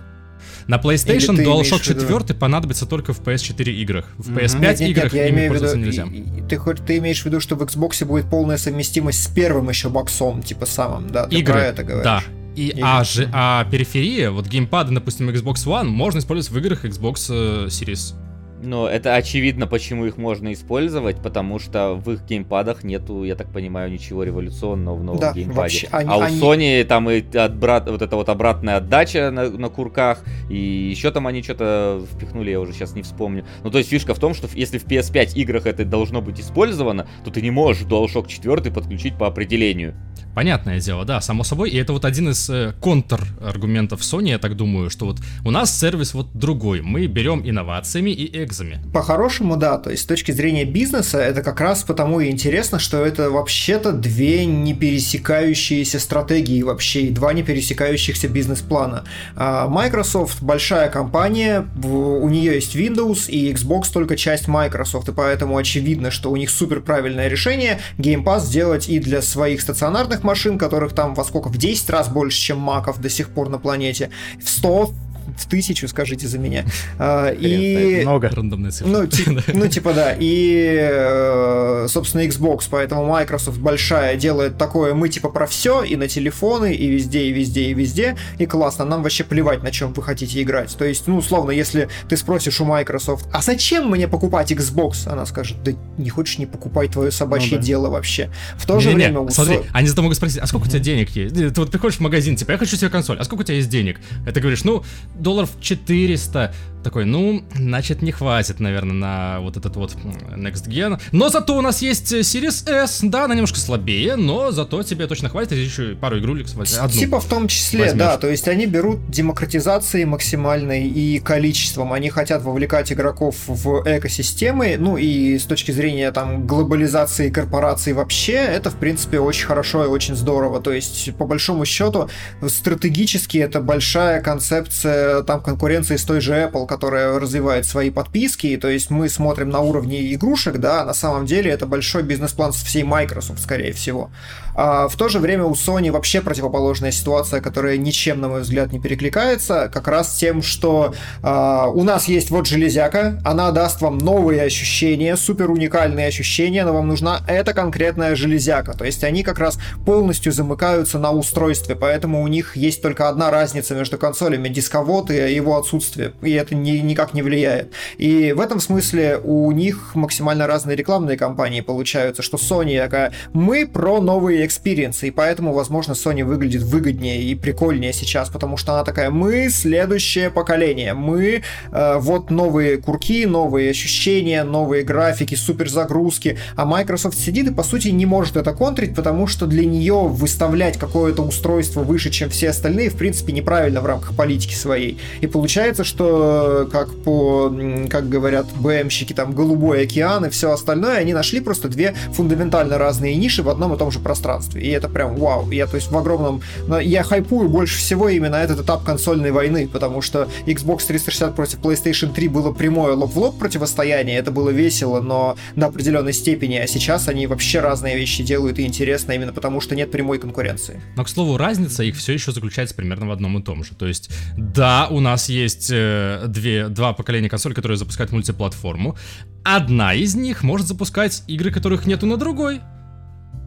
[0.67, 4.05] На PlayStation DualShock имеешь в виду- 4 понадобится только в PS4 играх.
[4.17, 4.39] В Мгм.
[4.39, 6.47] PS5 Нет, нет, играх нет, я ими имею в виду, пользоваться нельзя.
[6.49, 9.89] ты, хоть, ты имеешь в виду, что в Xbox будет полная совместимость с первым еще
[9.89, 11.27] боксом, типа самым, да?
[11.27, 12.03] Ты Игры, про это говоришь?
[12.03, 12.23] да.
[12.55, 12.81] И, Игры.
[12.83, 17.67] а, же, а периферия, вот геймпады, допустим, Xbox One, можно использовать в играх Xbox э,
[17.67, 18.13] Series.
[18.61, 23.51] Но это очевидно, почему их можно использовать, потому что в их геймпадах нету, я так
[23.51, 25.57] понимаю, ничего революционного в новом Да, геймпаде.
[25.59, 29.49] вообще, они- а у они- Sony там и отбрат, вот эта вот обратная отдача на,
[29.49, 33.45] на курках, и еще там они что-то впихнули, я уже сейчас не вспомню.
[33.63, 37.07] Ну, то есть фишка в том, что если в PS5 играх это должно быть использовано,
[37.23, 39.93] то ты не можешь DualShock 4 подключить по определению.
[40.33, 41.71] Понятное дело, да, само собой.
[41.71, 45.75] И это вот один из э, контр-аргументов Sony, я так думаю, что вот у нас
[45.77, 46.81] сервис вот другой.
[46.81, 48.79] Мы берем инновациями и экзами.
[48.93, 49.77] По-хорошему, да.
[49.77, 53.91] То есть, с точки зрения бизнеса, это как раз потому и интересно, что это вообще-то
[53.91, 59.03] две не пересекающиеся стратегии вообще, и два не пересекающихся бизнес-плана.
[59.35, 65.57] А Microsoft большая компания, у нее есть Windows, и Xbox только часть Microsoft, и поэтому
[65.57, 70.57] очевидно, что у них супер правильное решение Game Pass сделать и для своих стационарных машин,
[70.57, 74.09] которых там во сколько, в 10 раз больше, чем маков до сих пор на планете,
[74.41, 74.93] в 100,
[75.37, 76.65] в тысячу, скажите за меня.
[76.99, 78.29] А, И Много.
[78.29, 78.91] Рандомные цифры.
[78.91, 80.15] ну, ти- ну, типа, да.
[80.17, 86.07] И, э, собственно, Xbox, поэтому Microsoft большая делает такое, мы типа про все, и на
[86.07, 88.15] телефоны, и везде, и везде, и везде.
[88.37, 90.75] И классно, нам вообще плевать, на чем вы хотите играть.
[90.77, 95.07] То есть, ну, условно, если ты спросишь у Microsoft, а зачем мне покупать Xbox?
[95.07, 97.63] Она скажет, да не хочешь, не покупай твое собачье Ну да.
[97.63, 98.29] дело вообще.
[98.57, 99.19] В то же Не-не-не, время...
[99.21, 101.35] у смотри, они зато могут спросить, а сколько у тебя денег есть?
[101.35, 103.69] Ты вот приходишь в магазин, типа, я хочу себе консоль, а сколько у тебя есть
[103.69, 103.99] денег?
[104.33, 104.83] Ты говоришь, ну,
[105.19, 106.53] долларов 400.
[106.87, 109.93] Такой, ну, значит, не хватит, наверное, на вот этот вот
[110.37, 111.01] Next Gen.
[111.11, 115.27] Но зато у нас есть Series S, да, она немножко слабее, но зато тебе точно
[115.27, 116.87] хватит, и еще пару игрулек, одну.
[116.87, 117.99] Типа в том числе, возьмешь.
[117.99, 118.17] да.
[118.17, 121.91] То есть они берут демократизацией максимальной и количеством.
[121.91, 124.77] Они хотят вовлекать игроков в экосистемы.
[124.79, 129.87] Ну и с точки зрения там глобализации корпораций вообще, это в принципе очень хорошо и
[129.89, 130.61] очень здорово.
[130.61, 132.09] То есть по большому счету
[132.47, 138.55] стратегически это большая концепция там конкуренции с той же Apple, которая развивает свои подписки.
[138.57, 142.51] То есть мы смотрим на уровне игрушек, да, а на самом деле это большой бизнес-план
[142.51, 144.11] всей Microsoft, скорее всего.
[144.57, 148.73] А в то же время у Sony вообще противоположная ситуация, которая ничем, на мой взгляд,
[148.73, 153.99] не перекликается, как раз тем, что а, у нас есть вот железяка, она даст вам
[153.99, 158.75] новые ощущения, супер уникальные ощущения, но вам нужна эта конкретная железяка.
[158.75, 163.29] То есть они как раз полностью замыкаются на устройстве, поэтому у них есть только одна
[163.29, 167.73] разница между консолями, дисковод и его отсутствие, и это ни- никак не влияет.
[167.99, 173.67] И в этом смысле у них максимально разные рекламные кампании получаются, что Sony такая, мы
[173.67, 178.83] про новые экспириенсы, и поэтому, возможно, Sony выглядит выгоднее и прикольнее сейчас, потому что она
[178.83, 186.65] такая, мы следующее поколение, мы э, вот новые курки, новые ощущения, новые графики, суперзагрузки, а
[186.65, 191.21] Microsoft сидит и, по сути, не может это контрить, потому что для нее выставлять какое-то
[191.21, 194.97] устройство выше, чем все остальные, в принципе, неправильно в рамках политики своей.
[195.21, 197.53] И получается, что, э, как по,
[197.89, 203.15] как говорят БМщики, там, голубой океан и все остальное, они нашли просто две фундаментально разные
[203.15, 204.36] ниши в одном и том же пространстве.
[204.55, 205.49] И это прям вау.
[205.51, 206.41] Я, то есть, в огромном...
[206.67, 211.59] но Я хайпую больше всего именно этот этап консольной войны, потому что Xbox 360 против
[211.59, 216.55] PlayStation 3 было прямое лоб в лоб противостояние, это было весело, но до определенной степени,
[216.55, 220.81] а сейчас они вообще разные вещи делают и интересно именно потому, что нет прямой конкуренции.
[220.95, 223.75] Но, к слову, разница их все еще заключается примерно в одном и том же.
[223.75, 228.97] То есть, да, у нас есть э, две, два поколения консолей, которые запускают мультиплатформу.
[229.43, 232.61] Одна из них может запускать игры, которых нету на другой.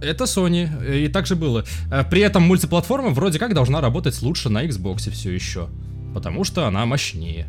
[0.03, 1.65] Это Sony, и так же было.
[1.91, 5.69] Э, При этом мультиплатформа вроде как должна работать лучше на Xbox все еще.
[6.15, 7.47] Потому что она мощнее.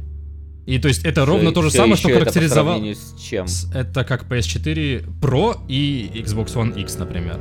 [0.67, 3.47] И то есть это ровно то же самое, что это сравнению с чем?
[3.73, 7.39] Это как PS4 Pro и Xbox One X, например.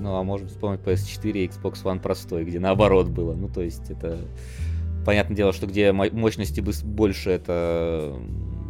[0.00, 3.34] Ну, а можем вспомнить PS4 и Xbox One простой, где наоборот было.
[3.34, 4.18] Ну, то есть это...
[5.06, 8.12] Понятное дело, что где мо- мощности больше, это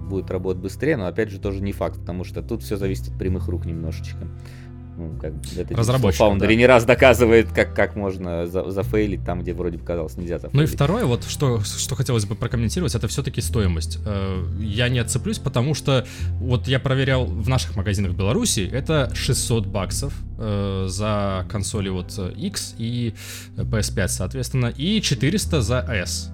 [0.08, 3.18] будет работать быстрее, но опять же тоже не факт, потому что тут все зависит от
[3.18, 4.28] прямых рук немножечко.
[4.96, 6.54] Ну, как это Разработчиков, Foundry да.
[6.54, 10.54] не раз доказывает, как, как можно за- зафейлить там, где вроде бы казалось нельзя зафейлить.
[10.54, 13.98] Ну и второе, вот что, что хотелось бы прокомментировать, это все-таки стоимость.
[14.04, 16.06] Э, Я не отцеплюсь, потому что
[16.40, 22.12] вот я проверял в наших магазинах в Беларуси, это 600 баксов э, за консоли вот
[22.18, 23.14] э, X и
[23.56, 26.30] PS5, соответственно, и 400 за S.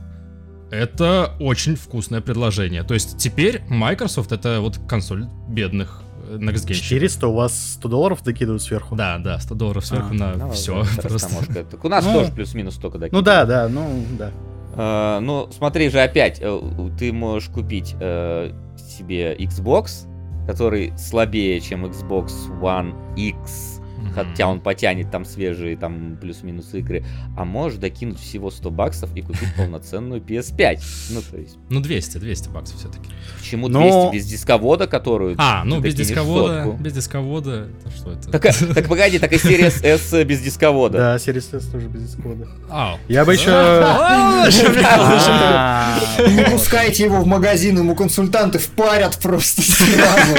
[0.70, 2.82] Это очень вкусное предложение.
[2.82, 6.02] То есть теперь Microsoft это вот консоль бедных
[6.38, 8.96] gen 400 у вас 100 долларов докидывают сверху?
[8.96, 10.84] Да, да, 100 долларов сверху А, на Ну, все.
[11.02, 11.64] Просто.
[11.70, 13.26] Так у нас Ну, тоже плюс-минус столько Ну докидывают.
[13.26, 14.30] да, да, ну да.
[14.76, 16.60] Э, ну, смотри же опять, э,
[16.98, 20.06] ты можешь купить э, себе Xbox,
[20.46, 23.77] который слабее, чем Xbox One X,
[24.18, 27.04] хотя он потянет там свежие там плюс-минус игры,
[27.37, 30.81] а можешь докинуть всего 100 баксов и купить полноценную PS5.
[31.11, 31.57] Ну, то есть...
[31.70, 33.11] Ну, 200, 200 баксов все-таки.
[33.38, 34.12] Почему 200 Но...
[34.12, 36.83] без дисковода, которую А, ну, без дисковода, сотку?
[36.83, 38.31] без дисковода, это что это?
[38.31, 40.98] Так, э, так погоди, так и Series S без дисковода.
[40.98, 42.48] Да, Series S тоже без дисковода.
[42.68, 42.98] Ау.
[43.09, 43.50] Я бы еще...
[46.18, 50.37] Не пускайте его в магазин, ему консультанты впарят просто сразу.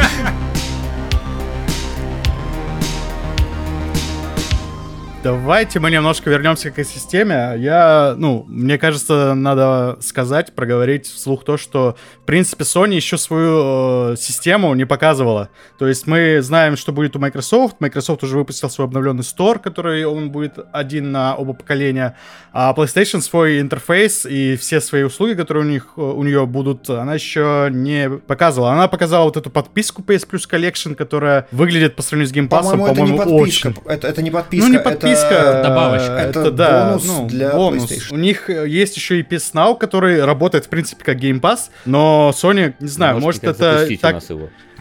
[5.29, 7.53] Давайте мы немножко вернемся к системе.
[7.57, 14.13] Я, ну, мне кажется, надо сказать, проговорить вслух то, что, в принципе, Sony еще свою
[14.13, 15.49] э, систему не показывала.
[15.77, 17.75] То есть мы знаем, что будет у Microsoft.
[17.79, 22.15] Microsoft уже выпустил свой обновленный Store, который он будет один на оба поколения.
[22.51, 27.13] А PlayStation свой интерфейс и все свои услуги, которые у них у нее будут, она
[27.13, 28.71] еще не показывала.
[28.71, 32.63] Она показала вот эту подписку PS Plus Collection, которая выглядит по сравнению с Game Pass,
[32.63, 33.67] по-моему, по-моему это не подписка.
[33.67, 33.81] очень.
[33.85, 34.67] Это, это не подписка.
[34.67, 36.13] Ну, не подписка, подписка, добавочка.
[36.13, 38.11] Это, это да, бонус ну, для бонус.
[38.11, 42.31] У них есть еще и PS Now, который работает, в принципе, как Game Pass, но
[42.35, 44.23] Sony, не знаю, ну, может, может это так...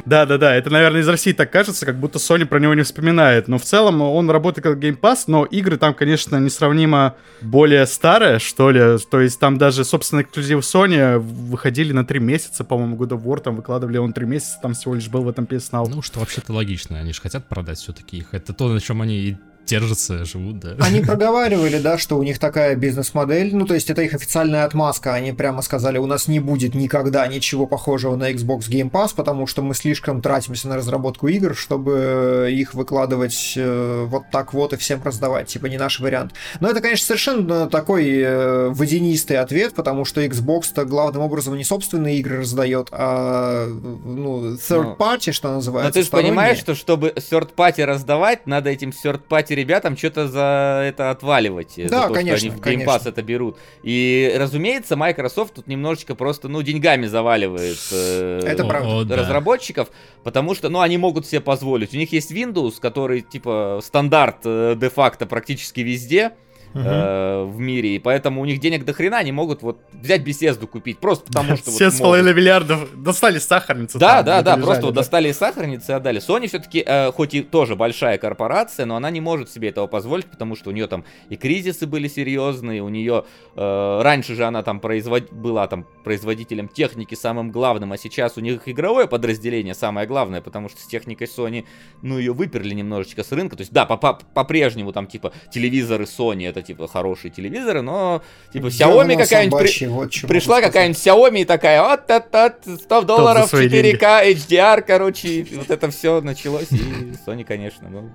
[0.04, 0.54] Да, да, да.
[0.54, 3.48] Это, наверное, из России так кажется, как будто Sony про него не вспоминает.
[3.48, 8.38] Но в целом он работает как Game Pass, но игры там, конечно, несравнимо более старые,
[8.38, 8.80] что ли.
[9.10, 13.40] То есть там даже, собственно, эксклюзив Sony выходили на три месяца, по-моему, God of War
[13.40, 15.88] там выкладывали он три месяца, там всего лишь был в этом PS Now.
[15.88, 16.98] Ну, что вообще-то логично.
[16.98, 18.32] Они же хотят продать все-таки их.
[18.32, 19.36] Это то, на чем они
[19.68, 20.76] держатся, живут, да.
[20.80, 25.14] Они проговаривали, да, что у них такая бизнес-модель, ну, то есть это их официальная отмазка,
[25.14, 29.46] они прямо сказали, у нас не будет никогда ничего похожего на Xbox Game Pass, потому
[29.46, 34.76] что мы слишком тратимся на разработку игр, чтобы их выкладывать э, вот так вот и
[34.76, 36.32] всем раздавать, типа не наш вариант.
[36.60, 42.18] Но это, конечно, совершенно такой э, водянистый ответ, потому что Xbox-то главным образом не собственные
[42.18, 45.88] игры раздает, а, ну, third party, что называется.
[45.88, 50.28] Но ты же понимаешь, что чтобы third party раздавать, надо этим third party ребятам что-то
[50.28, 51.74] за это отваливать.
[51.76, 53.58] Да, за то, конечно, что они в Game Pass это берут.
[53.82, 59.16] И, разумеется, Microsoft тут немножечко просто, ну, деньгами заваливает э, это правда.
[59.16, 59.88] разработчиков,
[60.24, 61.94] потому что, ну, они могут себе позволить.
[61.94, 66.32] У них есть Windows, который, типа, стандарт э, де-факто практически везде
[66.74, 70.66] э, в мире, и поэтому у них денег до хрена, они могут вот взять беседу
[70.66, 71.70] купить, просто потому что...
[71.70, 73.98] Все с половиной миллиардов достали сахарницу.
[73.98, 76.20] Да, да, да, просто вот достали сахарницы и отдали.
[76.20, 80.26] Sony все-таки, э, хоть и тоже большая корпорация, но она не может себе этого позволить,
[80.26, 83.24] потому что у нее там и кризисы были серьезные, у нее
[83.56, 85.32] э, раньше же она там производ...
[85.32, 90.68] была там производителем техники самым главным, а сейчас у них игровое подразделение самое главное, потому
[90.68, 91.64] что с техникой Sony,
[92.02, 93.56] ну, ее выперли немножечко с рынка.
[93.56, 99.16] То есть, да, по-прежнему там типа телевизоры Sony это типа хорошие телевизоры, но типа Xiaomi
[99.16, 99.86] какая-нибудь при...
[99.86, 105.90] вот пришла какая-нибудь Xiaomi и такая, вот от 100 долларов 4К HDR, короче, вот это
[105.90, 108.10] все началось, и Sony, конечно, ну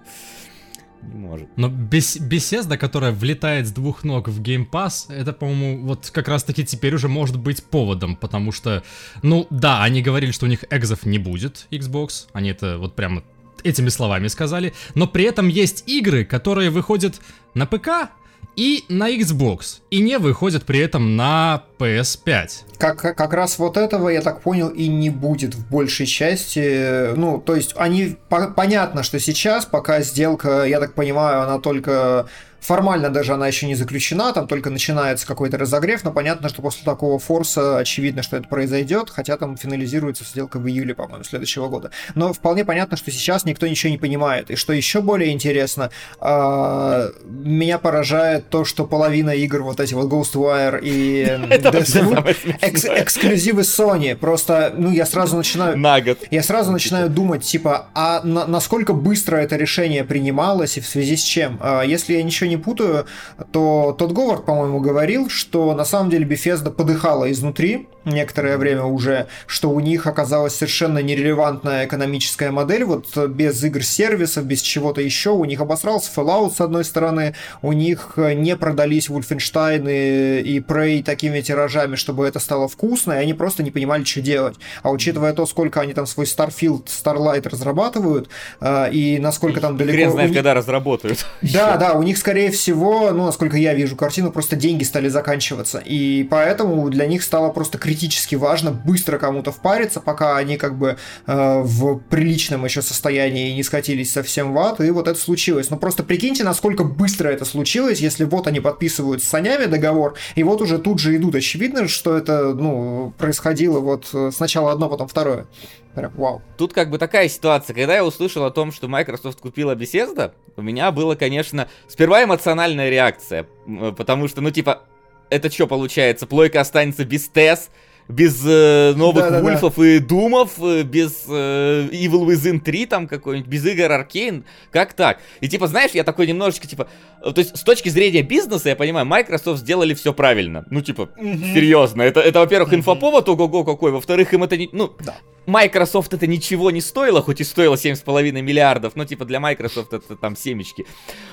[1.12, 1.50] не может.
[1.56, 6.28] Но бес беседа, которая влетает с двух ног в Game Pass, это, по-моему, вот как
[6.28, 8.84] раз-таки теперь уже может быть поводом, потому что,
[9.22, 13.24] ну да, они говорили, что у них экзов не будет, Xbox, они это вот прямо
[13.64, 17.20] этими словами сказали, но при этом есть игры, которые выходят
[17.54, 18.12] на ПК,
[18.56, 22.50] и на Xbox, и не выходят при этом на PS5.
[22.78, 27.14] Как, как раз вот этого, я так понял, и не будет в большей части.
[27.16, 32.28] Ну, то есть, они по понятно, что сейчас, пока сделка, я так понимаю, она только
[32.64, 36.86] Формально даже она еще не заключена, там только начинается какой-то разогрев, но понятно, что после
[36.86, 41.92] такого форса очевидно, что это произойдет, хотя там финализируется сделка в июле, по-моему, следующего года.
[42.16, 44.50] Но вполне понятно, что сейчас никто ничего не понимает.
[44.50, 45.92] И что еще более интересно,
[46.22, 51.24] э, меня поражает то, что половина игр, вот эти вот Ghostwire и
[51.74, 54.16] Deathloop, эксклюзивы Sony.
[54.16, 55.78] Просто, ну, я сразу начинаю...
[55.78, 56.20] На год.
[56.32, 61.24] Я сразу начинаю думать, типа, а насколько быстро это решение принималось и в связи с
[61.24, 61.60] чем?
[61.62, 63.06] А если я ничего не путаю,
[63.52, 69.28] то тот Говард, по-моему, говорил, что на самом деле Bethesda подыхала изнутри некоторое время уже,
[69.48, 75.30] что у них оказалась совершенно нерелевантная экономическая модель, вот без игр-сервисов, без чего-то еще.
[75.30, 81.02] У них обосрался Fallout с одной стороны, у них не продались Wolfenstein и, и Prey
[81.02, 84.56] таким ведь тиражами, чтобы это стало вкусно, и они просто не понимали, что делать.
[84.82, 89.94] А учитывая то, сколько они там свой Starfield, Starlight разрабатывают, э, и насколько там далеко...
[89.94, 91.26] Хрен знает, них- когда разработают.
[91.42, 95.82] Да, да, у них, скорее всего, ну, насколько я вижу картину, просто деньги стали заканчиваться.
[95.86, 100.98] И поэтому для них стало просто критически важно быстро кому-то впариться, пока они как бы
[101.28, 105.70] э, в приличном еще состоянии не скатились совсем в ад, и вот это случилось.
[105.70, 110.44] Но просто прикиньте, насколько быстро это случилось, если вот они подписывают с Санями договор, и
[110.44, 111.34] вот уже тут же идут.
[111.44, 115.46] Очевидно, что это, ну, происходило вот э, сначала одно, потом второе.
[115.94, 116.42] Прям вау.
[116.58, 120.62] Тут как бы такая ситуация, когда я услышал о том, что Microsoft купила Bethesda, у
[120.62, 124.84] меня было, конечно, сперва эмоциональная реакция, м, потому что, ну, типа,
[125.30, 127.72] это что получается, плойка останется без ТЭС,
[128.08, 129.44] без э, новых Да-да-да.
[129.44, 134.94] Вульфов и Думов, э, без э, Evil Within 3 там какой-нибудь, без игр Аркейн, как
[134.94, 135.20] так?
[135.42, 136.88] И типа, знаешь, я такой немножечко, типа,
[137.24, 140.66] э, то есть с точки зрения бизнеса, я понимаю, Microsoft сделали все правильно.
[140.70, 145.16] Ну, типа, серьезно, это, это во-первых, инфоповод ого-го какой, во-вторых, им это не, ну, Да.
[145.46, 150.16] Microsoft это ничего не стоило, хоть и стоило 7,5 миллиардов, но типа для Microsoft это
[150.16, 150.86] там семечки.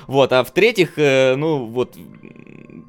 [0.07, 1.95] Вот, а в-третьих, э, ну вот,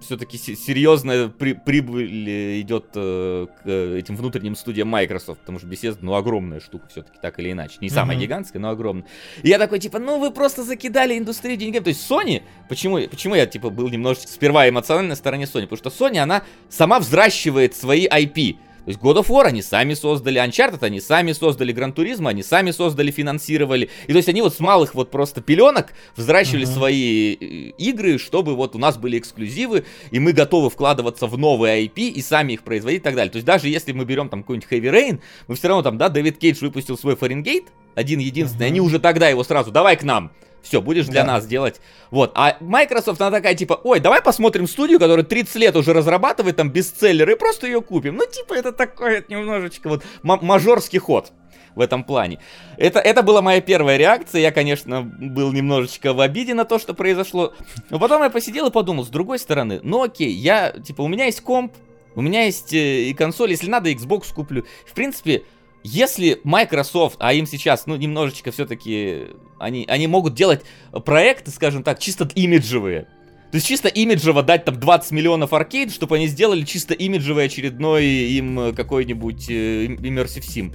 [0.02, 5.98] все-таки серьезная при- прибыль идет э, к э, этим внутренним студиям Microsoft, потому что Bethesda,
[6.02, 7.78] ну, огромная штука все-таки, так или иначе.
[7.80, 8.24] Не самая Мгм.
[8.24, 9.06] гигантская, но огромная.
[9.42, 11.82] И я такой, типа, ну вы просто закидали индустрию деньгами.
[11.84, 15.66] То есть Sony, почему, почему я, типа, был немножечко сперва эмоционально на стороне Sony?
[15.66, 18.56] Потому что Sony, она сама взращивает свои IP.
[18.84, 22.42] То есть God of War они сами создали, Uncharted они сами создали, Gran Turismo они
[22.42, 23.90] сами создали, финансировали.
[24.08, 26.72] И то есть они вот с малых вот просто пеленок взращивали Мгм.
[26.74, 27.36] свои э,
[27.78, 32.20] игры, чтобы вот у нас были эксклюзивы, и мы готовы вкладываться в новые IP и
[32.22, 33.30] сами их производить и так далее.
[33.30, 36.08] То есть даже если мы берем там какой-нибудь Heavy Rain, мы все равно там, да,
[36.08, 38.72] Дэвид Кейдж выпустил свой Фаренгейт, один единственный, Мгм.
[38.72, 40.32] они уже тогда его сразу, давай к нам.
[40.62, 41.32] Все, будешь для Да.
[41.32, 41.80] нас делать.
[42.10, 42.32] Вот.
[42.34, 46.70] А Microsoft, она такая, типа, ой, давай посмотрим студию, которая 30 лет уже разрабатывает там
[46.70, 48.16] бестселлеры, и просто ее купим.
[48.16, 51.32] Ну, типа, это такой вот немножечко вот ма- мажорский ход
[51.74, 52.38] в этом плане.
[52.76, 54.40] Это, это была моя первая реакция.
[54.42, 57.54] Я, конечно, был немножечко в обиде на то, что произошло.
[57.90, 61.24] Но потом я посидел и подумал, с другой стороны, ну окей, я, типа, у меня
[61.24, 61.72] есть комп,
[62.14, 64.64] у меня есть э, и консоль, если надо, Xbox куплю.
[64.86, 65.44] В принципе,
[65.82, 70.62] если Microsoft, а им сейчас, ну, немножечко все-таки, они, они могут делать
[71.04, 73.08] проекты, скажем так, чисто имиджевые.
[73.50, 78.06] То есть чисто имиджево дать там 20 миллионов аркейд, чтобы они сделали чисто имиджевый очередной
[78.06, 80.72] им какой-нибудь э, Immersive Sim.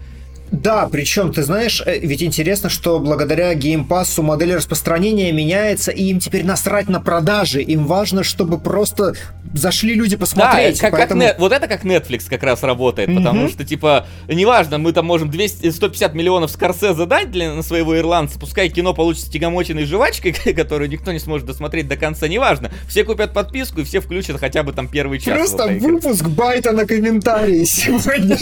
[0.51, 6.19] Да, причем, ты знаешь, э, ведь интересно, что благодаря геймпассу модель распространения меняется, и им
[6.19, 7.61] теперь насрать на продажи.
[7.61, 9.15] Им важно, чтобы просто
[9.53, 10.75] зашли люди посмотреть.
[10.75, 13.17] Да, как, как поэтому- Net- вот это как Netflix как раз работает, Мгм.
[13.17, 17.97] потому что, типа, неважно, мы там можем 200, 150 миллионов Скорсезе дать для на своего
[17.97, 22.71] ирландца, пускай кино получится тягомотиной жвачкой, которую никто не сможет досмотреть до конца, неважно.
[22.87, 25.37] Все купят подписку и все включат хотя бы там первый час.
[25.37, 28.37] Просто вот выпуск байта на комментарии сегодня.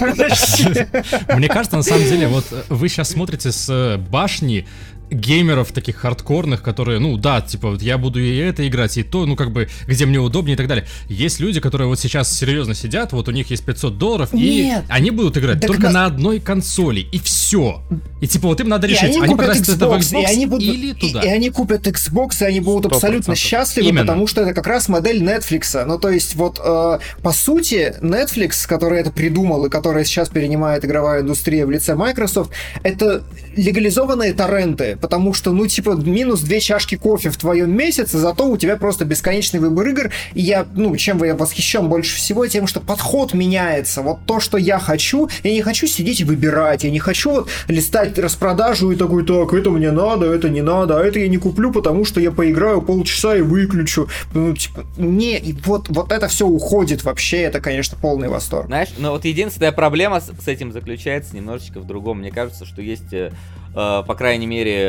[1.36, 4.68] Мне кажется, на самом деле, вот вы сейчас смотрите с э, башни
[5.12, 9.26] геймеров таких хардкорных, которые, ну да, типа, вот я буду и это играть, и то,
[9.26, 10.86] ну как бы, где мне удобнее и так далее.
[11.10, 14.44] Есть люди, которые вот сейчас серьезно сидят, вот у них есть 500 долларов, Нет.
[14.44, 17.82] и они будут играть Так только на- на одной консоли, и все.
[18.22, 20.26] И типа, вот им надо И решить, они они потратят это в Xbox, Xbox и
[20.26, 21.22] они будут, или и- туда.
[21.22, 23.38] И, они купят Xbox, и они будут Сто абсолютно процентов.
[23.38, 24.02] счастливы, Именно.
[24.02, 25.86] потому что это как раз модель Netflix.
[25.86, 30.84] Ну, то есть, вот, э, по сути, Netflix, который это придумал и который сейчас перенимает
[30.86, 32.52] игровая индустрия в лице Microsoft,
[32.84, 33.24] это
[33.56, 38.58] легализованные торренты, потому что, ну, типа, минус две чашки кофе в твоем месяце, зато у
[38.58, 42.80] тебя просто бесконечный выбор игр, и я, ну, чем я восхищен больше всего, тем, что
[42.80, 44.02] подход меняется.
[44.02, 47.50] Вот то, что я хочу, я не хочу сидеть и выбирать, я не хочу вот
[47.68, 51.38] листать распродажу и такой, так, это мне надо, это не надо, а это я не
[51.38, 54.08] куплю, потому что я поиграю полчаса и выключу.
[54.34, 58.68] Ну, типа, не, и вот, вот это все уходит вообще, это, конечно, полный восторг.
[58.68, 62.20] Знаешь, но вот единственная проблема с, с этим заключается немножечко в другом.
[62.20, 63.32] Мне кажется, что есть, э,
[63.76, 64.85] э, по крайней мере,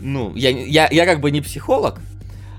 [0.00, 2.00] ну, я, я, я как бы не психолог,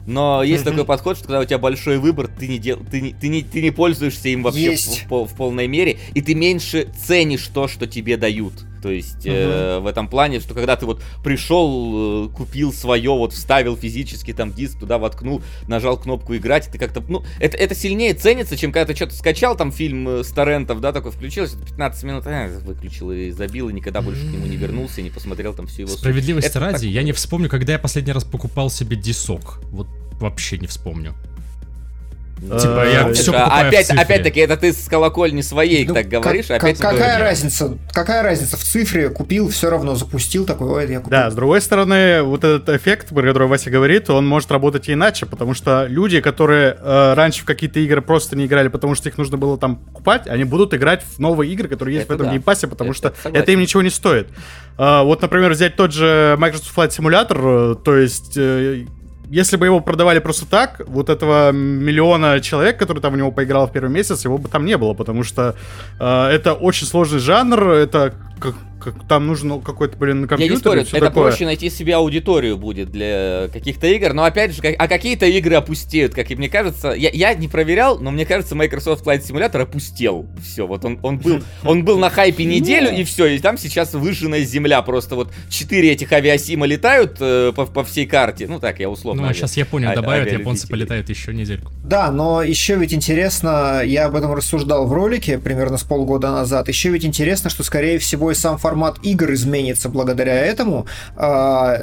[0.05, 3.13] но есть такой подход, что когда у тебя большой выбор, ты не, дел, ты не,
[3.13, 6.87] ты не, ты не пользуешься им вообще в, в в полной мере, и ты меньше
[7.05, 8.53] ценишь то, что тебе дают.
[8.81, 13.33] То есть э, в этом плане, что когда ты вот пришел, э, купил свое, вот
[13.33, 18.13] вставил физически там диск, туда воткнул, нажал кнопку играть, ты как-то, ну, это, это сильнее
[18.13, 22.03] ценится, чем когда ты что-то скачал, там фильм э, с торрентов, да, такой включился, 15
[22.03, 25.53] минут, а, выключил и забил, и никогда больше к нему не вернулся, и не посмотрел
[25.53, 25.91] там всю его.
[25.91, 26.89] Справедливости ради, такое.
[26.89, 29.59] я не вспомню, когда я последний раз покупал себе диск.
[29.71, 29.87] Вот
[30.19, 31.15] вообще не вспомню.
[32.41, 35.93] Типа, я Э, всё А, покупаю в опять, опять-таки, это ты с колокольни своей Ну,
[35.93, 37.77] так говоришь, же какая разница?
[37.93, 38.57] Какая разница?
[38.57, 41.11] В цифре купил, все равно запустил такой, ой, я купил.
[41.11, 44.93] Да, с другой стороны, вот этот эффект, про который Вася говорит, он может работать и
[44.93, 49.07] иначе, потому что люди, которые э, раньше в какие-то игры просто не играли, потому что
[49.07, 52.31] их нужно было там покупать, они будут играть в новые игры, которые есть в этом
[52.31, 54.29] Game Pass'е, потому что это им ничего не стоит.
[54.77, 58.37] А, вот, например, взять тот же Microsoft Flight Simulator, э, то есть...
[59.31, 63.65] если бы его продавали просто так, вот этого миллиона человек, который там в него поиграл
[63.65, 65.55] в первый месяц, его бы там не было, потому что
[65.99, 68.13] э, это очень сложный жанр, это
[68.81, 70.45] как, там нужно какой-то, блин, компьютер.
[70.45, 71.29] Я не спорю, это такое.
[71.29, 75.55] проще найти себе аудиторию будет для каких-то игр, но опять же, как- а какие-то игры
[75.55, 79.61] опустеют, как и мне кажется, я, я не проверял, но мне кажется, Microsoft Flight Simulator
[79.61, 80.27] опустел.
[80.43, 83.93] Все, вот он, он был, он был на хайпе неделю и все, и там сейчас
[83.93, 88.79] выжженная земля, просто вот четыре этих авиасима летают э, по, по всей карте, ну так
[88.79, 89.23] я условно.
[89.23, 89.57] Ну, а сейчас
[89.91, 90.41] а- добавит, авиалюбители.
[90.41, 91.71] японцы полетают еще недельку.
[91.83, 96.67] Да, но еще ведь интересно, я об этом рассуждал в ролике примерно с полгода назад,
[96.67, 100.85] еще ведь интересно, что скорее всего и сам формат игр изменится благодаря этому,
[101.17, 101.77] а,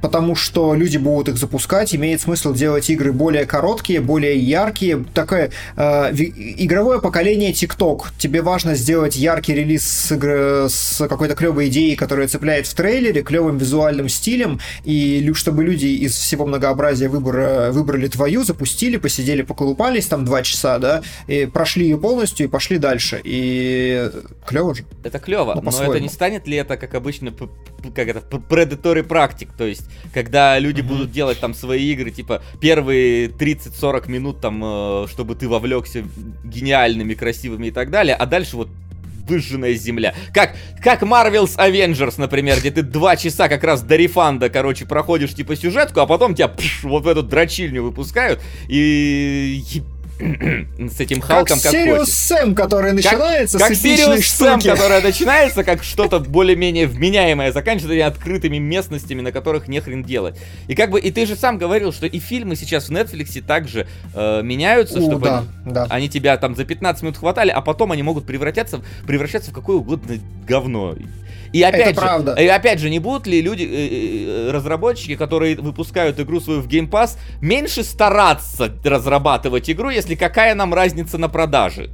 [0.00, 5.50] потому что люди будут их запускать, имеет смысл делать игры более короткие, более яркие, такое
[6.12, 8.02] ви- игровое поколение TikTok.
[8.18, 13.22] Тебе важно сделать яркий релиз с, игры, с какой-то клевой идеей, которая цепляет в трейлере,
[13.22, 20.06] клевым визуальным стилем, и чтобы люди из всего многообразия выбора выбрали твою, запустили, посидели, поколупались
[20.06, 23.20] там два часа, да, и прошли ее полностью и пошли дальше.
[23.24, 24.08] И
[24.46, 24.84] клево же.
[25.02, 27.32] Это клево, Ну, но это не станет ли это, как обычно,
[27.94, 33.28] как это, predatory практик, то есть, когда люди будут делать там свои игры, типа, первые
[33.28, 36.04] 30-40 минут там, э, чтобы ты вовлекся
[36.44, 38.68] гениальными, красивыми и так далее, а дальше вот
[39.28, 40.14] выжженная земля.
[40.32, 45.34] Как, как Marvel's Avengers, например, где ты два часа как раз до рефанда, короче, проходишь
[45.34, 49.62] типа сюжетку, а потом тебя пш, вот в эту дрочильню выпускают и...
[50.18, 52.14] с этим Халком как, Сириус хочешь.
[52.14, 54.68] Сэм, который начинается Как с эпичной Сириус Сэм, штуки.
[54.74, 60.36] которая начинается как что-то более-менее вменяемое, заканчивается открытыми местностями, на которых нехрен делать.
[60.66, 63.86] И как бы, и ты же сам говорил, что и фильмы сейчас в Netflix также
[64.14, 65.86] э, меняются, У, чтобы да, они, да.
[65.88, 69.76] они тебя там за 15 минут хватали, а потом они могут превратиться, превращаться в какое
[69.76, 70.16] угодно
[70.46, 70.96] говно.
[71.52, 72.34] И опять, Это же, правда.
[72.34, 76.68] и опять же, не будут ли люди, э, э, разработчики, которые выпускают игру свою в
[76.68, 81.90] Game Pass, меньше стараться разрабатывать игру, если какая нам разница на продаже?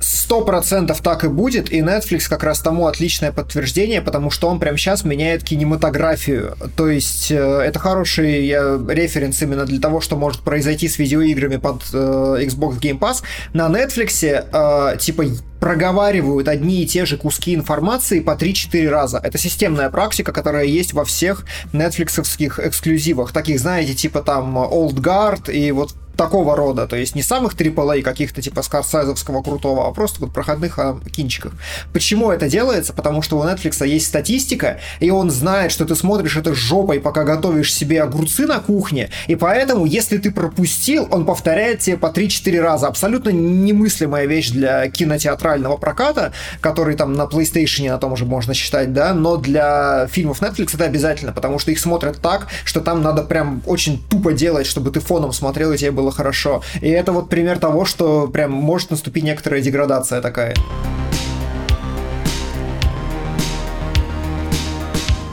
[0.00, 4.60] Сто процентов так и будет, и Netflix как раз тому отличное подтверждение, потому что он
[4.60, 6.56] прямо сейчас меняет кинематографию.
[6.76, 11.56] То есть э, это хороший э, референс именно для того, что может произойти с видеоиграми
[11.56, 13.22] под э, Xbox Game Pass.
[13.52, 15.24] На Netflix э, типа
[15.58, 19.20] проговаривают одни и те же куски информации по 3-4 раза.
[19.22, 23.32] Это системная практика, которая есть во всех нетфликсовских эксклюзивах.
[23.32, 28.02] Таких, знаете, типа там Old Guard и вот такого рода, то есть не самых AAA
[28.02, 31.52] каких-то типа скорсайзовского крутого, а просто вот проходных а, кинчиков.
[31.92, 32.92] Почему это делается?
[32.92, 37.22] Потому что у Netflix есть статистика, и он знает, что ты смотришь это жопой, пока
[37.22, 42.60] готовишь себе огурцы на кухне, и поэтому, если ты пропустил, он повторяет тебе по 3-4
[42.60, 42.88] раза.
[42.88, 48.92] Абсолютно немыслимая вещь для кинотеатрального проката, который там на PlayStation на том же можно считать,
[48.92, 53.22] да, но для фильмов Netflix это обязательно, потому что их смотрят так, что там надо
[53.22, 56.62] прям очень тупо делать, чтобы ты фоном смотрел и тебе было хорошо.
[56.80, 60.54] И это вот пример того, что прям может наступить некоторая деградация такая.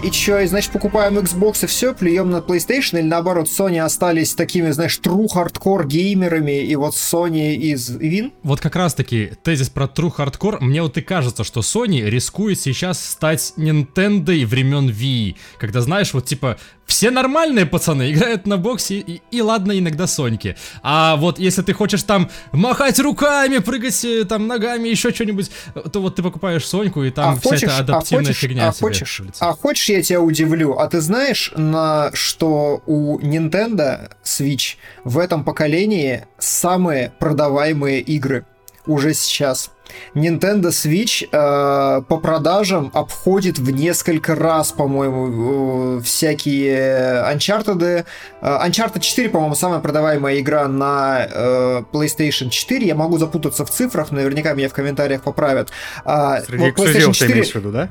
[0.05, 4.35] И чё, и значит покупаем Xbox и все, плюем на PlayStation, или наоборот, Sony остались
[4.35, 8.31] такими, знаешь, true hardcore геймерами, и вот Sony из Win?
[8.43, 12.59] Вот как раз таки тезис про True Hardcore, мне вот и кажется, что Sony рискует
[12.59, 18.99] сейчас стать Nintendo времен Wii, когда знаешь, вот типа все нормальные пацаны играют на боксе
[18.99, 20.55] и, и ладно иногда Соньки.
[20.83, 25.51] А вот если ты хочешь там махать руками, прыгать э, там ногами, еще что-нибудь,
[25.91, 28.69] то вот ты покупаешь Соньку и там а вся хочешь, эта адаптивная а хочешь, фигня
[28.69, 30.77] а тебе хочешь, а хочешь, я тебя удивлю?
[30.77, 38.45] А ты знаешь, на что у Nintendo Switch в этом поколении самые продаваемые игры
[38.85, 39.71] уже сейчас?
[40.13, 48.05] Nintendo Switch э, по продажам обходит в несколько раз, по-моему, э, всякие Uncharted.
[48.41, 52.85] Э, Uncharted 4, по-моему, самая продаваемая игра на э, PlayStation 4.
[52.85, 55.69] Я могу запутаться в цифрах, наверняка меня в комментариях поправят.
[56.03, 57.89] А, Среди вот PlayStation эксклюзивов ты имеешь в виду, да?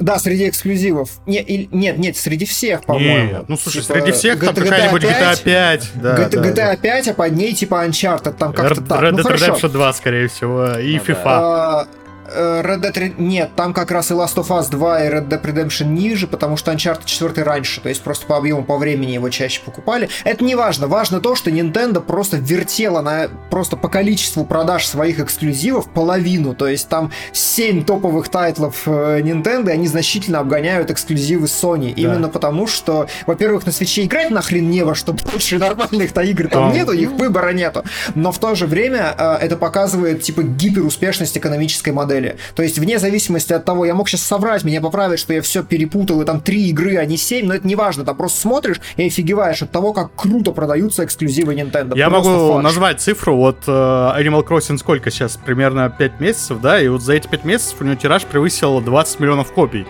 [0.00, 1.10] Да, среди эксклюзивов.
[1.26, 3.32] Не, и- нет, нет, среди всех, по-моему.
[3.38, 6.74] Нет, ну слушай, Типа, среди всех там какая-нибудь GTA 5, 5, да, GTA, да, да.
[6.74, 9.02] GTA 5, а под ней типа Uncharted, там как-то Red так.
[9.02, 9.46] Red ну Dead хорошо.
[9.54, 11.12] Redemption 2, скорее всего, и Ну да.
[11.12, 11.22] FIFA.
[11.26, 13.14] А, Э, Red Dead...
[13.18, 16.56] Нет, там как раз и Last of Us 2 и Red Dead Redemption ниже, потому
[16.56, 20.08] что Uncharted 4 раньше, то есть просто по объему, по времени его чаще покупали.
[20.24, 20.86] Это не важно.
[20.86, 26.54] Важно то, что Nintendo просто вертела на просто по количеству продаж своих эксклюзивов половину.
[26.54, 31.92] То есть там 7 топовых тайтлов э, Nintendo, и они значительно обгоняют эксклюзивы Sony.
[31.92, 36.70] Именно потому, что, во-первых, на свече играть нахрен не во что больше нормальных-то игр там
[36.70, 36.72] А.
[36.72, 37.84] нету, их выбора нету.
[38.14, 42.15] Но в то же время э, это показывает типа гиперуспешность экономической модели.
[42.54, 45.62] То есть вне зависимости от того, я мог сейчас соврать, меня поправить, что я все
[45.62, 48.04] перепутал, и там три игры, а не семь, но это не важно.
[48.04, 51.96] Там просто смотришь и офигеваешь от того, как круто продаются эксклюзивы Nintendo.
[51.96, 52.64] Я Просто могу фарш.
[52.64, 55.36] назвать цифру, вот э, Animal Crossing сколько сейчас?
[55.36, 56.80] Примерно 5 месяцев, да?
[56.80, 59.86] И вот за эти 5 месяцев у него тираж превысил 20 миллионов копий.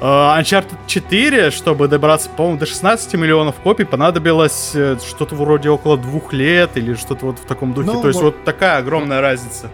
[0.00, 5.96] Э, Uncharted 4, чтобы добраться, по-моему, до 16 миллионов копий, понадобилось э, что-то вроде около
[5.98, 7.90] двух лет или что-то вот в таком духе.
[7.92, 9.68] Ну, То есть вот- вот такая огромная разница.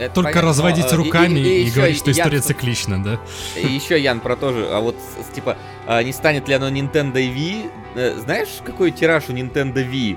[0.00, 3.04] Это Только понятно, разводить но, э, руками и, ещё говорить, что Ян история тут- циклична,
[3.04, 3.20] да?
[3.54, 4.96] И еще, Ян, про то же, а вот,
[5.34, 7.70] типа, а не станет ли оно Nintendo Wii?
[7.94, 10.16] Э, Знаешь, какой тираж у Nintendo Wii?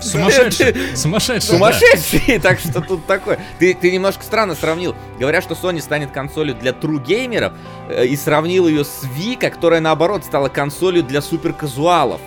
[0.00, 1.48] Сумасшедший, сумасшедший.
[1.50, 3.38] Сумасшедший, так что тут такое.
[3.58, 4.94] Ты, ты немножко странно сравнил.
[5.18, 7.52] Говорят, что Sony станет консолью для true геймеров,
[7.88, 12.20] э, и сравнил ее с Wii, которая, наоборот, стала консолью для суперказуалов.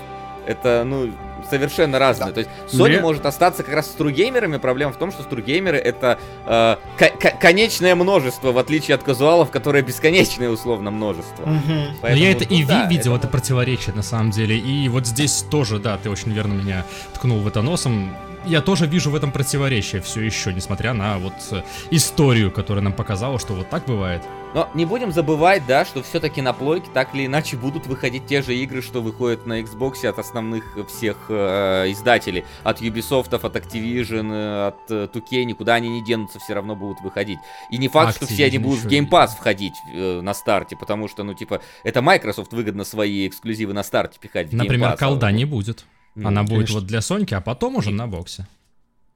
[0.45, 1.11] Это, ну,
[1.51, 2.31] совершенно разное.
[2.31, 4.57] То есть Sony Мне- может остаться как раз с тру-геймерами.
[4.57, 9.83] Проблема в том, что тру-геймеры это э, ко- конечное множество, в отличие от казуалов, которые
[9.83, 11.43] бесконечное условно множество.
[11.45, 11.75] Мгм.
[11.75, 14.57] Но Поэтому я это тут и да, видел, это может- противоречие на самом деле.
[14.57, 18.15] И вот здесь тоже, да, ты очень верно меня ткнул в это носом.
[18.45, 22.93] Я тоже вижу в этом противоречие все еще, несмотря на вот э, историю, которая нам
[22.93, 24.23] показала, что вот так бывает.
[24.53, 28.41] Но не будем забывать, да, что все-таки на плойке так или иначе будут выходить те
[28.41, 32.43] же игры, что выходят на Xbox от основных всех э, издателей.
[32.63, 36.99] От Ubisoft, от Activision, э, от э, 2K, никуда они не денутся, все равно будут
[37.01, 37.39] выходить.
[37.69, 40.75] И не факт, что все они Activision будут в Game Pass входить э, на старте,
[40.75, 44.89] потому что, ну, типа, это Microsoft выгодно свои эксклюзивы на старте пихать в Game Например,
[44.89, 45.85] Pass, а колда не будет.
[46.15, 46.79] Ну, Она будет конечно.
[46.79, 48.47] вот для Соньки, а потом уже на боксе.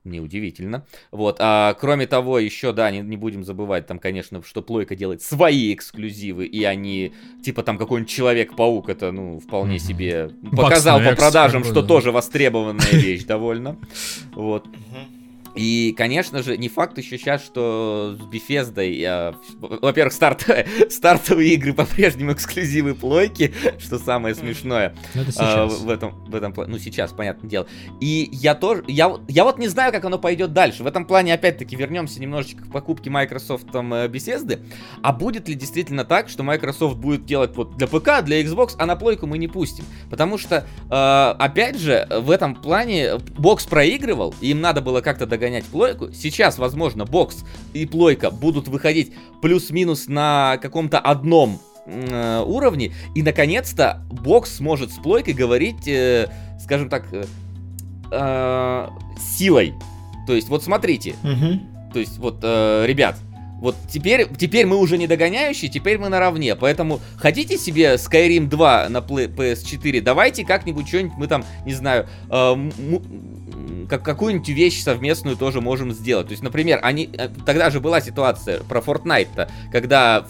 [0.05, 0.85] Неудивительно.
[1.11, 1.37] Вот.
[1.39, 5.73] А кроме того, еще, да, не, не будем забывать, там, конечно, что Плойка делает свои
[5.73, 7.11] эксклюзивы, и они,
[7.43, 11.87] типа, там, какой-нибудь Человек-паук, это, ну, вполне себе Бакс показал на по продажам, что да.
[11.87, 13.77] тоже востребованная вещь довольно.
[14.35, 14.67] Вот.
[15.55, 20.45] И, конечно же, не факт еще сейчас, что с Bethesda, а, в- во-первых, старт,
[20.89, 24.95] стартовые игры по-прежнему эксклюзивы плойки, что самое смешное.
[25.13, 25.79] Ну, это А, сейчас.
[25.79, 26.53] в этом, в этом.
[26.67, 27.67] Ну, сейчас, понятное дело.
[28.01, 30.83] И я тоже, я, вот- я вот не знаю, как оно пойдет дальше.
[30.83, 34.59] В этом плане, опять-таки, вернемся немножечко к покупке Microsoft там, э, Bethesda.
[35.01, 38.85] А будет ли действительно так, что Microsoft будет делать вот для ПК, для Xbox, а
[38.85, 39.85] на плойку мы не пустим?
[40.09, 45.25] Потому что, э, опять же, в этом плане бокс проигрывал, и им надо было как-то
[45.45, 46.11] догонять плойку.
[46.11, 47.43] Сейчас, возможно, бокс
[47.73, 54.95] и плойка будут выходить плюс-минус на каком-то одном э, уровне, и наконец-то бокс сможет с
[54.95, 56.29] плойкой говорить, э,
[56.59, 57.25] скажем так, э,
[58.11, 58.87] э,
[59.37, 59.73] силой.
[60.25, 61.61] То есть, вот смотрите, Мгм.
[61.93, 63.17] то есть, вот, э, ребят,
[63.61, 66.55] вот теперь, теперь мы уже не догоняющие, теперь мы наравне.
[66.55, 72.07] Поэтому хотите себе Skyrim 2 на Play- PS4, давайте как-нибудь что-нибудь мы там, не знаю,
[72.29, 72.69] э,
[73.89, 76.27] как, какую-нибудь вещь совместную тоже можем сделать.
[76.27, 80.25] То есть, например, они, э, тогда же была ситуация про Fortnite-то, когда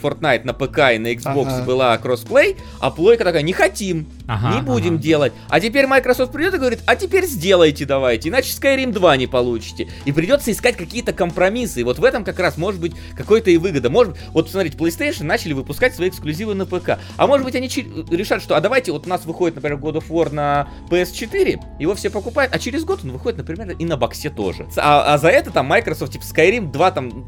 [0.00, 1.64] Fortnite на ПК и на Xbox Ага.
[1.64, 5.02] была кроссплей, а плойка такая, не хотим, Ага, не будем ага.
[5.02, 5.32] делать.
[5.48, 9.88] А теперь Microsoft придет и говорит, а теперь сделайте давайте, иначе Skyrim 2 не получите.
[10.04, 11.80] И придется искать какие-то компромиссы.
[11.80, 13.90] И вот в этом как раз может быть какой-то и выгода.
[13.90, 16.98] Может, вот смотрите, PlayStation начали выпускать свои эксклюзивы на ПК.
[17.16, 20.08] А может быть они решат, что а давайте вот у нас выходит, например, God of
[20.08, 24.30] War на PS4, его все покупают, а через год он выходит, например, и на боксе
[24.30, 24.66] тоже.
[24.76, 27.24] А, а за это там Microsoft, типа Skyrim 2, там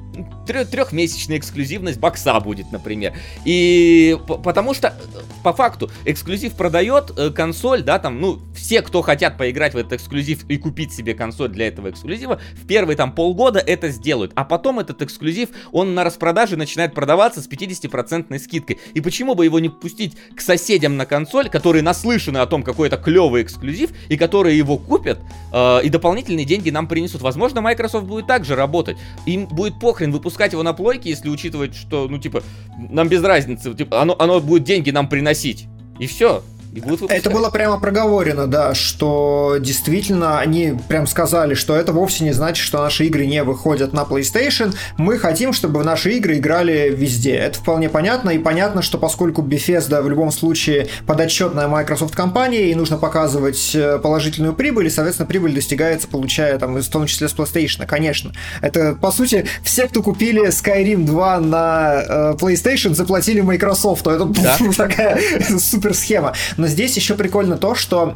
[0.46, 3.14] трехмесячная эксклюзивность бокса будет, например.
[3.44, 4.94] И потому что,
[5.42, 9.94] по факту, эксклюзив продает э, консоль, да, там, ну, все, кто хотят поиграть в этот
[9.94, 14.32] эксклюзив и купить себе консоль для этого эксклюзива, в первые там полгода это сделают.
[14.34, 18.78] А потом этот эксклюзив, он на распродаже начинает продаваться с 50% скидкой.
[18.94, 22.88] И почему бы его не пустить к соседям на консоль, которые наслышаны о том, какой
[22.88, 25.18] это клевый эксклюзив, и которые его купят,
[25.52, 27.22] э, и дополнительные деньги нам принесут.
[27.22, 28.96] Возможно, Microsoft будет также работать.
[29.26, 32.42] Им будет похрен выпускать его на плойке, если учитывать, что, ну, типа,
[32.88, 35.66] нам без разницы, типа, оно, оно будет деньги нам приносить.
[35.98, 36.42] И все.
[36.72, 37.18] И будут выпускать.
[37.18, 42.64] Это было прямо проговорено, да, что действительно они прям сказали, что это вовсе не значит,
[42.64, 44.74] что наши игры не выходят на PlayStation.
[44.96, 47.34] Мы хотим, чтобы наши игры играли везде.
[47.34, 48.30] Это вполне понятно.
[48.30, 53.98] И понятно, что поскольку Bethesda в любом случае подотчетная Microsoft компания, и нужно показывать э,
[53.98, 58.32] положительную прибыль, и, соответственно, прибыль достигается, получая там, в том числе с PlayStation, конечно.
[58.62, 64.06] Это, по сути, все, кто купили Skyrim 2 на э, PlayStation, заплатили Microsoft.
[64.06, 64.56] Это да?
[64.76, 65.18] такая
[65.58, 66.34] супер схема.
[66.60, 68.14] Но здесь еще прикольно то, что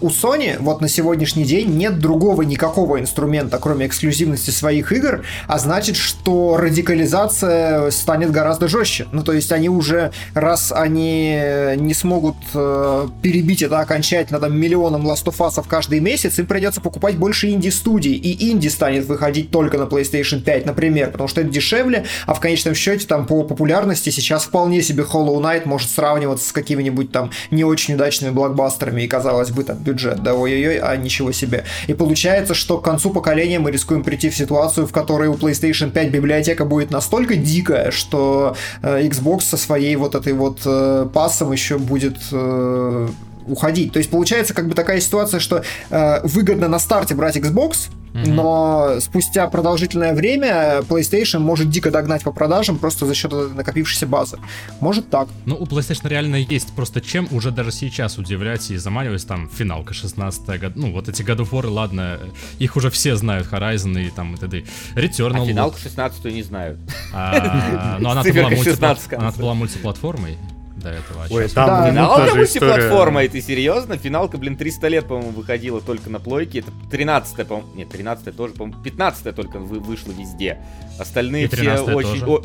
[0.00, 5.58] у Sony вот на сегодняшний день нет другого никакого инструмента, кроме эксклюзивности своих игр, а
[5.58, 9.08] значит, что радикализация станет гораздо жестче.
[9.12, 11.38] Ну, то есть они уже, раз они
[11.76, 16.80] не смогут э, перебить это окончательно там миллионом Last of Us каждый месяц, им придется
[16.80, 21.50] покупать больше инди-студий, и инди станет выходить только на PlayStation 5, например, потому что это
[21.50, 26.48] дешевле, а в конечном счете там по популярности сейчас вполне себе Hollow Knight может сравниваться
[26.48, 30.78] с какими-нибудь там не очень очень удачными блокбастерами, и казалось бы, там бюджет, да, ой-ой-ой,
[30.78, 31.64] а ничего себе.
[31.88, 35.90] И получается, что к концу поколения мы рискуем прийти в ситуацию, в которой у PlayStation
[35.90, 41.50] 5 библиотека будет настолько дикая, что э, Xbox со своей вот этой вот э, пассом
[41.52, 43.08] еще будет э,
[43.46, 43.92] уходить.
[43.92, 48.32] То есть получается как бы такая ситуация, что э, выгодно на старте брать Xbox, Mm-hmm.
[48.32, 54.38] Но спустя продолжительное время PlayStation может дико догнать по продажам просто за счет накопившейся базы.
[54.80, 55.28] Может так.
[55.46, 59.26] Ну, у PlayStation реально есть просто чем уже даже сейчас удивлять и заманивать.
[59.26, 60.72] Там финалка 16 год.
[60.76, 62.18] Ну, вот эти God of War, ладно,
[62.58, 64.64] их уже все знают, Horizon и там и т.д.
[64.94, 65.42] Returnal.
[65.42, 66.78] А финалку 16 не знают.
[67.12, 70.38] А, но она была мультиплатформой
[70.82, 71.26] до этого.
[71.30, 73.96] Ой, там да, финалка мультиплатформа, и ты серьезно?
[73.96, 76.60] Финалка, блин, 300 лет, по-моему, выходила только на плойке.
[76.60, 80.58] Это 13 по-моему, нет, 13 тоже, по-моему, 15 только вы, вышло везде.
[80.98, 82.24] Остальные все очень...
[82.24, 82.42] О...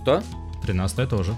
[0.00, 0.22] Кто?
[0.64, 1.34] 13 тоже.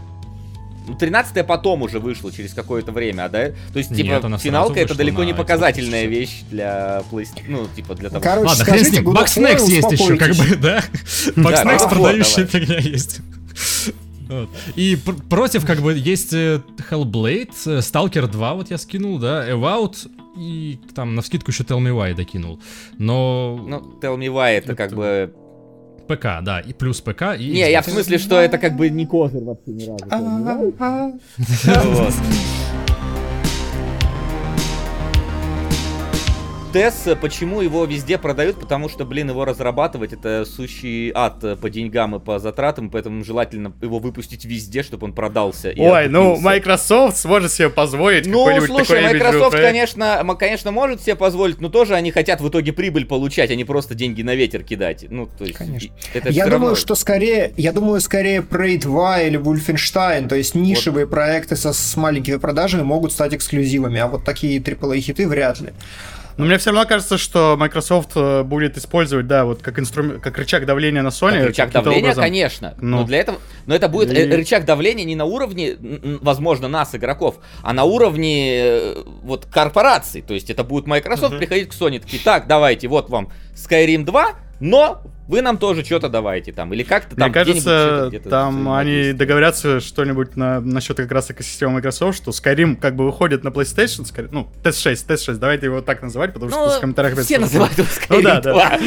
[0.86, 3.48] Ну, 13 потом уже вышло через какое-то время, а да?
[3.72, 7.44] То есть, типа, Нет, финалка это далеко не показательная вещь для PlayStation.
[7.48, 9.04] Ну, типа, для того, Короче, Ладно, хрен с ним.
[9.12, 10.84] Бакснекс есть еще, как бы, да?
[11.34, 13.20] Бакснекс продающая фигня есть.
[14.28, 14.48] Вот.
[14.74, 16.60] И пр- против, как бы, есть э,
[16.90, 21.78] Hellblade, э, Stalker 2, вот я скинул, да, Evout, и там на скидку еще Tell
[21.78, 22.60] Me Why докинул.
[22.98, 23.58] Но...
[23.66, 24.76] Ну, Tell Me Why это, это...
[24.76, 25.32] как бы...
[26.08, 27.50] ПК, да, и плюс ПК, и...
[27.50, 30.04] Не, я в смысле, что это как бы не козырь вообще ни разу.
[36.76, 38.60] Тесс, почему его везде продают?
[38.60, 43.72] Потому что, блин, его разрабатывать это сущий ад по деньгам и по затратам, поэтому желательно
[43.80, 45.72] его выпустить везде, чтобы он продался.
[45.76, 51.68] Ой, ну Microsoft сможет себе позволить Ну, слушай, Microsoft, конечно, конечно, может себе позволить, но
[51.68, 55.06] тоже они хотят в итоге прибыль получать, а не просто деньги на ветер кидать.
[55.08, 55.90] Ну, то есть, конечно.
[56.12, 56.74] Это я думаю, равно...
[56.74, 61.12] что скорее, я думаю, скорее Prey 2 или Wolfenstein, то есть нишевые вот.
[61.12, 65.72] проекты со, с маленькими продажами могут стать эксклюзивами, а вот такие AAA хиты вряд ли.
[66.36, 70.36] Но мне все равно кажется, что Microsoft э, будет использовать, да, вот как инструмент, как
[70.36, 71.38] рычаг давления на Sony.
[71.38, 72.24] Как рычаг давления, образом.
[72.24, 72.74] конечно.
[72.78, 72.98] Ну.
[72.98, 74.30] Но для этого, но это будет и...
[74.30, 75.76] рычаг давления не на уровне,
[76.20, 80.20] возможно, нас игроков, а на уровне э, вот корпораций.
[80.20, 81.38] То есть это будет Microsoft uh-huh.
[81.38, 86.08] приходить к Sony, такие, так, давайте, вот вам Skyrim 2, но вы нам тоже что-то
[86.08, 87.26] давайте там, или как-то там.
[87.28, 92.94] Мне кажется, там они договорятся что-нибудь на, насчет как раз экосистемы Microsoft, что Skyrim как
[92.94, 96.70] бы выходит на PlayStation, Skyrim, ну, TS6, TS6, давайте его так называть, потому что ну,
[96.70, 97.18] в комментариях...
[97.20, 98.78] Все называют его Skyrim ну, да, да.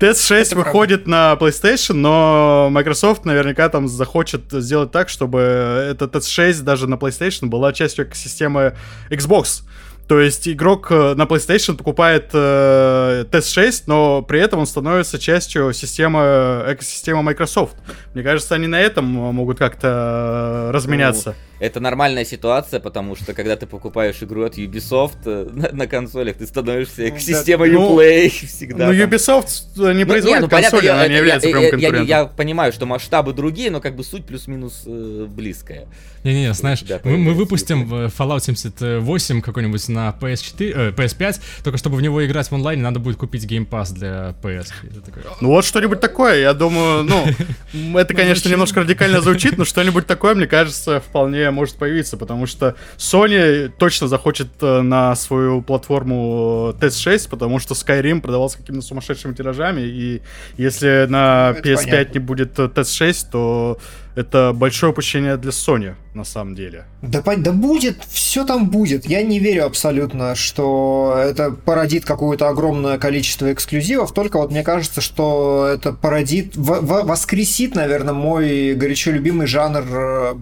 [0.00, 6.88] TS6 выходит на PlayStation, но Microsoft наверняка там захочет сделать так, чтобы эта TS6 даже
[6.88, 8.74] на PlayStation была частью экосистемы
[9.08, 9.62] Xbox.
[10.08, 15.72] То есть игрок э, на PlayStation покупает э, TS6, но при этом он становится частью
[15.72, 17.76] системы, экосистемы Microsoft.
[18.14, 21.30] Мне кажется, они на этом могут как-то э, разменяться.
[21.30, 25.86] Ну, это нормальная ситуация, потому что когда ты покупаешь игру от Ubisoft э, на, на
[25.86, 28.86] консолях, ты становишься экосистемой ну, Uplay всегда.
[28.86, 29.48] Ну, Ubisoft
[29.78, 32.04] э, не производит ну, консоли, понятно, она я, не является я, прям конкурентом.
[32.04, 35.86] Я, я, я понимаю, что масштабы другие, но как бы суть плюс-минус э, близкая.
[36.24, 41.96] Не-не-не, знаешь, да, мы, мы выпустим Fallout 78 какой-нибудь на PS4, э, PS5, только чтобы
[41.96, 44.68] в него играть в онлайне, надо будет купить Game Pass для PS.
[45.04, 45.22] Такой...
[45.40, 50.34] Ну вот что-нибудь такое, я думаю, ну, это, конечно, немножко радикально звучит, но что-нибудь такое,
[50.34, 57.28] мне кажется, вполне может появиться, потому что Sony точно захочет э, на свою платформу TS6,
[57.28, 60.22] потому что Skyrim продавался какими-то сумасшедшими тиражами, и
[60.56, 62.12] если на ну, PS5 понятно.
[62.12, 63.78] не будет TS6, то
[64.16, 66.86] это большое упущение для Sony, на самом деле.
[67.02, 69.04] Да, да будет, все там будет.
[69.06, 75.02] Я не верю абсолютно, что это породит какое-то огромное количество эксклюзивов, только вот мне кажется,
[75.02, 80.36] что это породит, воскресит, наверное, мой горячо любимый жанр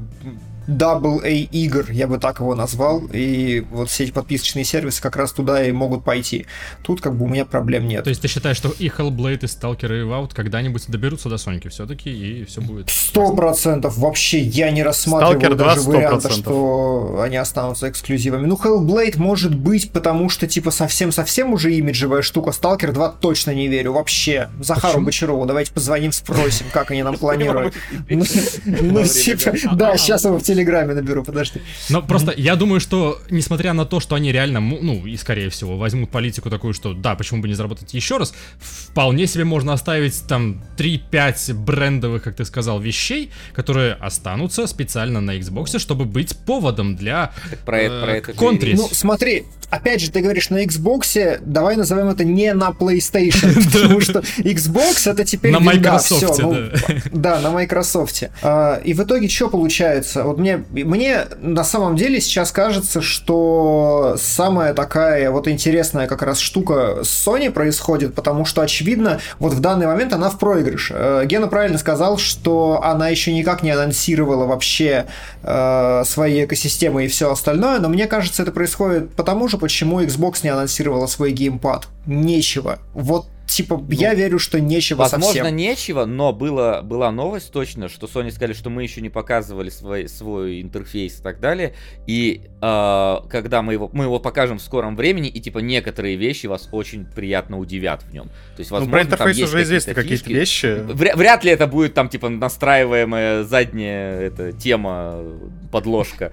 [0.66, 5.16] э, AA игр, я бы так его назвал, и вот все эти подписочные сервисы как
[5.16, 6.46] раз туда и могут пойти.
[6.82, 8.04] Тут как бы у меня проблем нет.
[8.04, 11.68] То есть ты считаешь, что и Hellblade, и Stalker, и Vault когда-нибудь доберутся до Соньки
[11.68, 12.90] все-таки, и все будет?
[12.90, 13.96] Сто процентов.
[13.98, 16.32] Вообще я не рассматриваю Stalker 2 даже варианта, 100%.
[16.32, 18.46] что они останутся эксклюзивами.
[18.46, 22.50] Ну, Hellblade может быть, потому что, типа, совсем-совсем уже имиджевая штука.
[22.50, 23.92] Stalker 2 точно не верю.
[23.92, 24.48] Вообще.
[24.60, 25.06] Захару Почему?
[25.06, 27.74] Бочарову давайте позвоним, спросим, как они нам планируют.
[28.08, 28.24] Ну,
[28.64, 31.60] ну, типа, да, сейчас его в Телеграме наберу, подожди.
[31.90, 35.76] Но просто я думаю, что несмотря на то, что они реально, ну и скорее всего,
[35.76, 40.26] возьмут политику такую, что да, почему бы не заработать еще раз, вполне себе можно оставить
[40.26, 46.96] там 3-5 брендовых, как ты сказал, вещей, которые останутся специально на Xbox, чтобы быть поводом
[46.96, 48.74] для Так про это- про э, это.
[48.76, 49.44] Ну, смотри,
[49.74, 55.10] опять же, ты говоришь на Xbox, давай назовем это не на PlayStation, потому что Xbox
[55.10, 56.70] это теперь На Microsoft, ну, да.
[57.12, 58.24] Да, на Microsoft.
[58.42, 60.22] А, И в итоге что получается?
[60.24, 66.38] Вот мне, мне на самом деле сейчас кажется, что самая такая вот интересная как раз
[66.38, 70.94] штука с Sony происходит, потому что, очевидно, вот в данный момент она в проигрыше.
[70.96, 75.06] Э, Гена правильно сказал, что она еще никак не анонсировала вообще
[75.42, 80.40] э, свои экосистемы и все остальное, но мне кажется, это происходит потому же, почему Xbox
[80.42, 81.88] не анонсировала свой геймпад.
[82.04, 82.80] Нечего.
[82.92, 85.56] Вот Типа, я верю, что нечего Возможно, совсем.
[85.56, 90.08] нечего, но было, была новость точно, что Sony сказали, что мы еще не показывали свой,
[90.08, 91.74] свой интерфейс и так далее.
[92.06, 96.46] И э, когда мы его, мы его покажем в скором времени, и типа некоторые вещи
[96.46, 98.28] вас очень приятно удивят в нем.
[98.56, 100.66] То есть, Ну, возможно, про там интерфейс есть уже известны какие-то вещи.
[100.66, 105.22] Вря- вряд ли это будет там типа настраиваемая задняя эта тема,
[105.70, 106.32] подложка.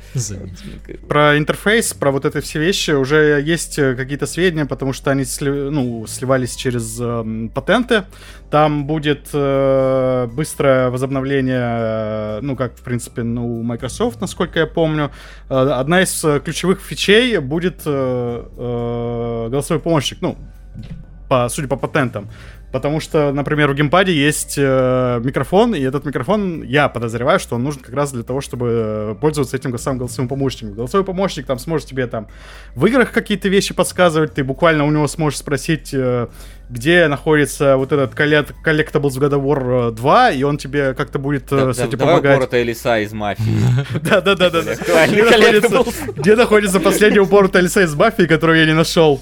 [1.07, 5.25] Про интерфейс, про вот это все вещи уже есть э, какие-то сведения, потому что они
[5.41, 7.00] ну, сливались через
[7.53, 8.05] патенты.
[8.49, 14.67] Там будет э, быстрое возобновление, э, ну, как, в принципе, ну, у Microsoft, насколько я
[14.67, 15.11] помню.
[15.49, 20.37] Э, одна из э, ключевых фичей будет э, э, голосовой помощник, ну,
[21.29, 22.29] по, судя по патентам.
[22.71, 27.63] Потому что, например, в геймпаде есть э, микрофон, и этот микрофон, я подозреваю, что он
[27.63, 30.75] нужен как раз для того, чтобы э, пользоваться этим самым голосовым помощником.
[30.75, 32.27] Голосовой помощник там сможет тебе там
[32.75, 36.27] в играх какие-то вещи подсказывать, ты буквально у него сможешь спросить, э,
[36.71, 41.19] где находится вот этот коллект- Collectibles God of War э, 2, и он тебе как-то
[41.19, 42.35] будет э, Да- с да- этим Давай помогать.
[42.37, 43.43] упоротая лиса из мафии.
[43.95, 46.13] Актуальный Где находится, collectibles.
[46.19, 49.21] где находится последний упоротая лица из Баффи, которую я не нашел.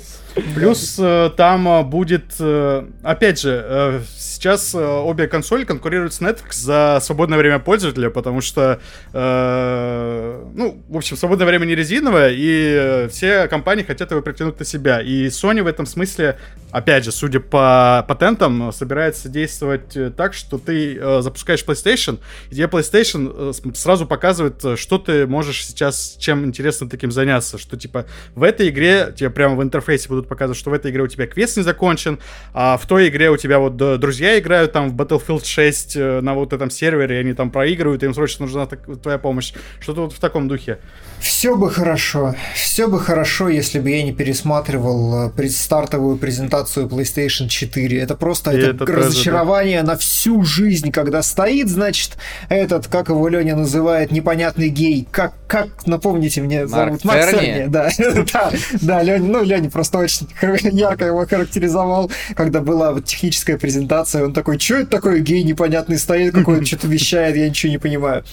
[0.56, 7.00] Плюс э, там э, будет, э, опять же, сейчас обе консоли конкурируют с Netflix за
[7.02, 8.80] свободное время пользователя, потому что,
[9.14, 15.02] ну, в общем, свободное время не резиновое, и все компании хотят его притянуть на себя.
[15.02, 16.38] И Sony в этом смысле,
[16.72, 22.20] опять же, судя по патентам, собирается действовать так, что ты запускаешь PlayStation,
[22.50, 28.06] и тебе PlayStation сразу показывает, что ты можешь сейчас, чем интересно таким заняться, что типа
[28.36, 31.28] в этой игре тебе прямо в интерфейсе будут показывать, что в этой игре у тебя
[31.28, 32.20] квест не закончен,
[32.54, 36.34] а в той игре у тебя вот друзья играют там в Battlefield 6 э, на
[36.34, 39.54] вот этом сервере, и они там проигрывают, и им срочно нужна твоя помощь.
[39.80, 40.80] Что-то вот в таком духе.
[41.20, 42.36] Все бы хорошо.
[42.56, 48.00] Все бы хорошо, если бы я не пересматривал э, предстартовую презентацию PlayStation 4.
[48.00, 52.18] Это просто это это тоже, разочарование на всю жизнь, когда стоит, значит,
[52.48, 55.08] этот, как его Леня называет, непонятный гей.
[55.12, 57.40] Как, как напомните мне, Марк зовут Марк Церни?
[57.40, 57.90] Церни, Да,
[58.34, 58.52] да,
[58.82, 60.00] да, Леня, ну, Леня просто
[60.42, 65.44] очень ярко его характеризовал, когда была вот техническая презентация, он такой, что это такое гей
[65.44, 68.24] непонятный стоит, какой-то что-то вещает, я ничего не понимаю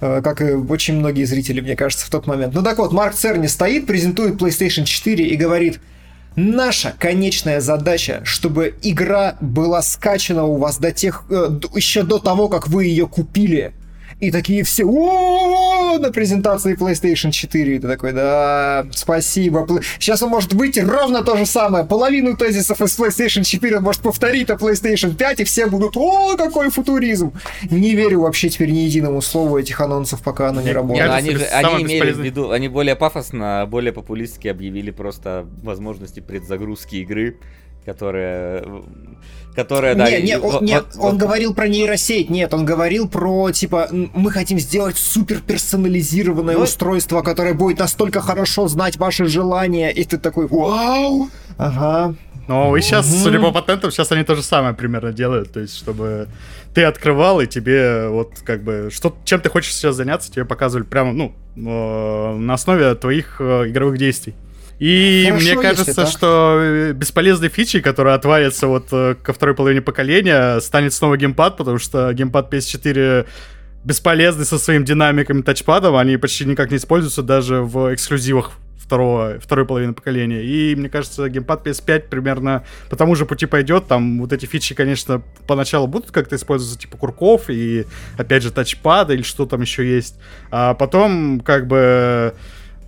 [0.00, 2.54] Э, как и очень многие зрители, мне кажется, в тот момент.
[2.54, 5.80] Ну так вот, Марк Церни стоит, презентует PlayStation 4 и говорит,
[6.38, 12.48] Наша конечная задача, чтобы игра была скачана у вас до тех, э, еще до того,
[12.48, 13.72] как вы ее купили.
[14.18, 17.76] И такие все «О-о-о!» на презентации PlayStation 4.
[17.76, 19.66] И ты такой, да, спасибо.
[19.98, 21.84] Сейчас он может выйти ровно то же самое.
[21.84, 26.36] Половину тезисов из PlayStation 4 он может повторить на PlayStation 5, и все будут «О,
[26.36, 27.32] какой футуризм!»
[27.70, 31.10] Не верю вообще теперь ни единому слову этих анонсов, пока оно не работает.
[31.10, 36.96] они же они имели в виду, они более пафосно, более популистски объявили просто возможности предзагрузки
[36.96, 37.36] игры,
[37.86, 38.62] которая,
[39.54, 42.52] которая, да, не, и- не, вот- он, нет, вот- он вот- говорил про нейросеть, нет,
[42.52, 48.68] он говорил про, типа, мы хотим сделать супер персонализированное Ну, устройство, которое будет настолько хорошо
[48.68, 52.14] знать ваши желания, и ты такой, вау, ага,
[52.48, 53.16] Но и сейчас, Мгм.
[53.24, 55.52] судя по патентам, сейчас они то же самое примерно делают.
[55.52, 56.28] То есть, чтобы
[56.74, 60.84] ты открывал, и тебе вот как бы, что, чем ты хочешь сейчас заняться, тебе показывали
[60.84, 64.34] прямо, ну, э, на основе твоих э, игровых действий.
[64.78, 69.80] И Хорошо, мне кажется, что э, бесполезной фичей, которая отвалится вот э, ко второй половине
[69.80, 73.26] поколения, станет снова геймпад, потому что геймпад PS4
[73.84, 78.52] бесполезны со своим динамиком и тачпадом, они почти никак не используются даже в эксклюзивах
[78.86, 80.42] второго, второй половины поколения.
[80.44, 83.88] И мне кажется, геймпад PS5 примерно по тому же пути пойдет.
[83.88, 89.14] Там вот эти фичи, конечно, поначалу будут как-то использоваться, типа курков и, опять же, тачпада
[89.14, 90.16] или что там еще есть.
[90.50, 92.34] А потом, как бы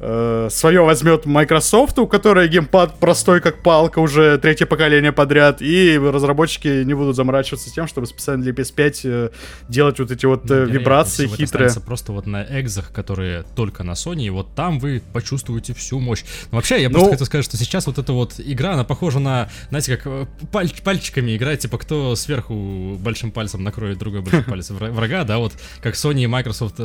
[0.00, 5.98] э, свое возьмет Microsoft, у которой геймпад простой как палка уже третье поколение подряд, и
[5.98, 9.28] разработчики не будут заморачиваться тем, чтобы специально для PS5 э,
[9.68, 11.66] делать вот эти вот э, вибрации всего это хитрые.
[11.66, 15.98] останется просто вот на экзах, которые только на Sony, и вот там вы почувствуете всю
[16.00, 16.24] мощь.
[16.50, 19.18] Но вообще, я просто Ну- хотел сказать, что сейчас вот эта вот игра, она похожа
[19.18, 24.70] на, знаете, как паль- пальчиками играть, типа кто сверху большим пальцем накроет другой большой палец
[24.70, 26.76] вра- врага, да, вот как Sony и Microsoft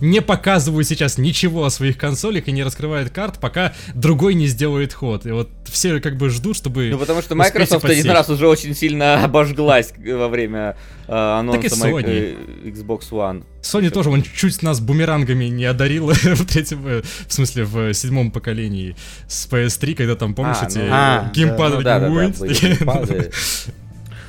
[0.00, 4.92] не показывают сейчас ничего о своих консолях и не раскрывают карт, пока другой не сделает
[4.92, 5.26] ход.
[5.26, 6.88] И вот все как бы ждут, чтобы...
[6.90, 11.72] Ну, потому что Microsoft один раз уже очень сильно обожглась во время э, анонса Так
[11.72, 12.36] и Sony.
[12.64, 13.44] э, Xbox One.
[13.62, 18.30] Sony тоже, он чуть нас бумерангами не одарила в третьем, э, в смысле, в седьмом
[18.30, 18.96] поколении
[19.28, 23.30] с PS3, когда там, помнишь, А, эти ну, а, геймпады Ну да, да, да, геймпады.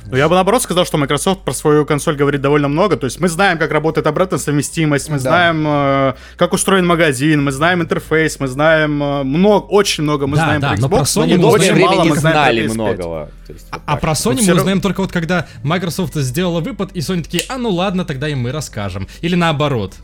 [0.06, 2.96] Ну, я бы наоборот сказал, что Microsoft про свою консоль говорит довольно много.
[2.96, 5.20] То есть мы знаем, как работает обратная совместимость, мы Да.
[5.20, 10.36] знаем, э, как устроен магазин, мы знаем интерфейс, мы знаем э, много, очень много мы
[10.36, 12.34] Да, знаем да, про но Xbox, про Sony но мы очень мало не мы знаем
[12.34, 12.74] про знали PS5.
[12.74, 13.30] многого.
[13.48, 14.12] Есть, вот А так про.
[14.12, 17.70] Sony мы всё узнаем только вот когда Microsoft сделала выпад, и Sony такие, а ну
[17.70, 19.06] ладно, тогда и мы расскажем.
[19.20, 19.94] Или наоборот.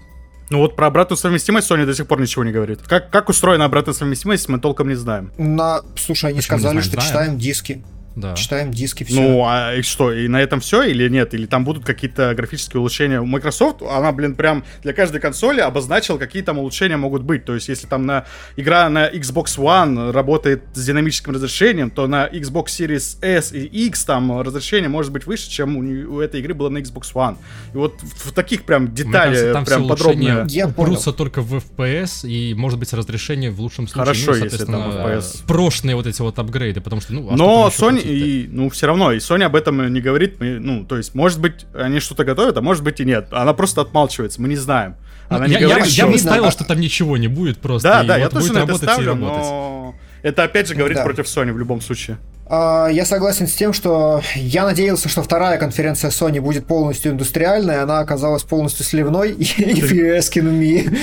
[0.51, 2.81] Ну вот про обратную совместимость Sony до сих пор ничего не говорит.
[2.87, 5.31] Как, как устроена обратная совместимость, мы толком не знаем.
[5.37, 5.83] На...
[5.97, 6.83] Слушай, они Почему сказали, знаем?
[6.85, 7.09] что Знаем.
[7.09, 7.85] читаем диски.
[8.19, 8.35] Да.
[8.35, 9.21] Читаем диски, все.
[9.21, 11.35] Ну, а и что, и на этом все или нет?
[11.35, 13.21] Или там будут какие-то графические улучшения?
[13.21, 17.45] У Microsoft, она, блин, прям для каждой консоли обозначила, какие там улучшения могут быть.
[17.45, 18.25] То есть, если там на
[18.57, 24.05] игра на Xbox One работает с динамическим разрешением, то на Xbox Series S и X
[24.05, 25.81] там разрешение может быть выше, чем у,
[26.17, 27.37] у этой игры было на Xbox One.
[27.75, 30.47] И вот в, в таких прям детали, кажется, там прям подробно.
[30.49, 30.69] Я
[31.13, 34.05] только в FPS, и, может быть, разрешение в лучшем случае.
[34.05, 35.47] Хорошо, ну, если там соответственно, FPS.
[35.47, 38.08] Прошлые вот эти вот апгрейды, потому что, ну, а Но Sony?
[38.09, 41.41] И, ну, все равно, и Sony об этом не говорит, мы, ну, то есть, может
[41.41, 43.29] быть, они что-то готовят, а может быть и нет.
[43.31, 44.97] Она просто отмалчивается, мы не знаем.
[45.31, 46.07] Ну, Она я, не говорит, я, что...
[46.07, 47.89] я бы ставил, что там ничего не будет просто.
[47.89, 49.51] Да, и да, вот я тоже будет на это работать ставлю, и работать.
[49.51, 51.05] но это опять же говорит Да.
[51.05, 52.19] против Sony в любом случае.
[52.51, 57.83] А, Я согласен с тем, что я надеялся, что вторая конференция Sony будет полностью индустриальной,
[57.83, 60.97] она оказалась полностью сливной, asking me.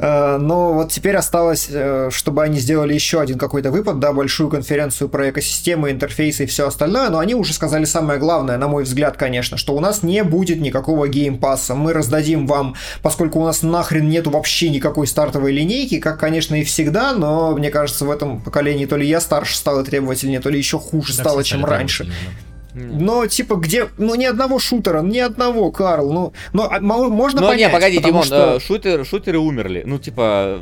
[0.00, 4.48] А, Но вот теперь осталось, э, чтобы они сделали еще один какой-то выпад, да, большую
[4.48, 8.84] конференцию про экосистемы, интерфейсы и все остальное, но они уже сказали самое главное, на мой
[8.84, 11.74] взгляд, конечно, что у нас не будет никакого геймпасса.
[11.74, 16.62] Мы раздадим вам, поскольку у нас нахрен нету вообще никакой стартовой линейки, как, конечно, и
[16.62, 20.48] всегда, но мне кажется, в этом поколении то ли я старше стал и требовательнее, то
[20.48, 22.04] ли еще Да, стало, чем раньше.
[22.04, 22.38] требовательными,
[22.74, 23.88] Но, типа, где...
[23.98, 26.10] Ну, ни одного шутера, ни одного, Карл.
[26.12, 28.56] Ну, ну а мо- можно Ну, понять, не, погоди, Димон, что...
[28.56, 29.82] э, шутер, шутеры умерли.
[29.84, 30.60] Ну, типа,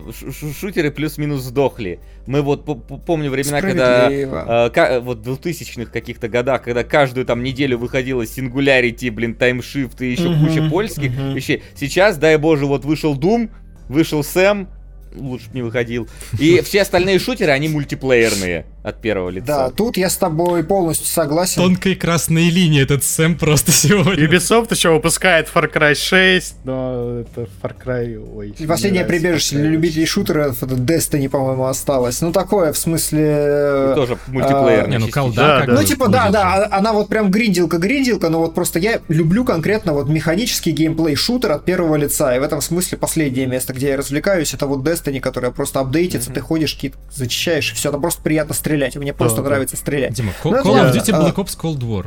[0.59, 2.01] шутеры плюс-минус сдохли.
[2.26, 2.64] Мы вот
[3.07, 4.11] помню времена, когда...
[4.11, 10.03] Э, ка- вот в 2000-х каких-то годах, когда каждую там неделю выходила Singularity, блин, таймшифт
[10.03, 11.35] и еще Мгм, куча польских мгм.
[11.35, 11.62] вещей.
[11.76, 13.51] Сейчас, дай боже, вот вышел Doom,
[13.89, 14.68] вышел Сэм,
[15.14, 16.09] лучше бы не выходил.
[16.39, 19.47] И все остальные шутеры, они мультиплеерные от первого лица.
[19.47, 21.61] Да, тут я с тобой полностью согласен.
[21.62, 24.26] Тонкой красной линии этот Сэм просто сегодня.
[24.26, 28.16] Ubisoft еще выпускает Far Cry 6, но это Far Cry...
[28.35, 32.20] Ой, И Последнее прибежище для любителей шутеров, это Destiny, по-моему, осталось.
[32.22, 33.91] Ну, такое, в смысле...
[33.93, 34.97] И тоже мультиплеерный.
[34.97, 35.74] Не, ну колда Да, как да.
[35.74, 39.93] Ну, типа, да, да, а- она вот прям гринделка-гринделка, но вот просто я люблю конкретно
[39.93, 43.97] вот механический геймплей шутер от первого лица, и в этом смысле последнее место, где я
[43.97, 48.22] развлекаюсь, это вот Destiny, которая просто апдейтится, ты ходишь, какие-то зачищаешь, и все, там просто
[48.22, 50.12] приятно стрелять, мне просто Да, нравится стрелять.
[50.14, 50.93] Дима, Call, Call of.
[50.93, 52.07] Duty А- Black Ops Cold War.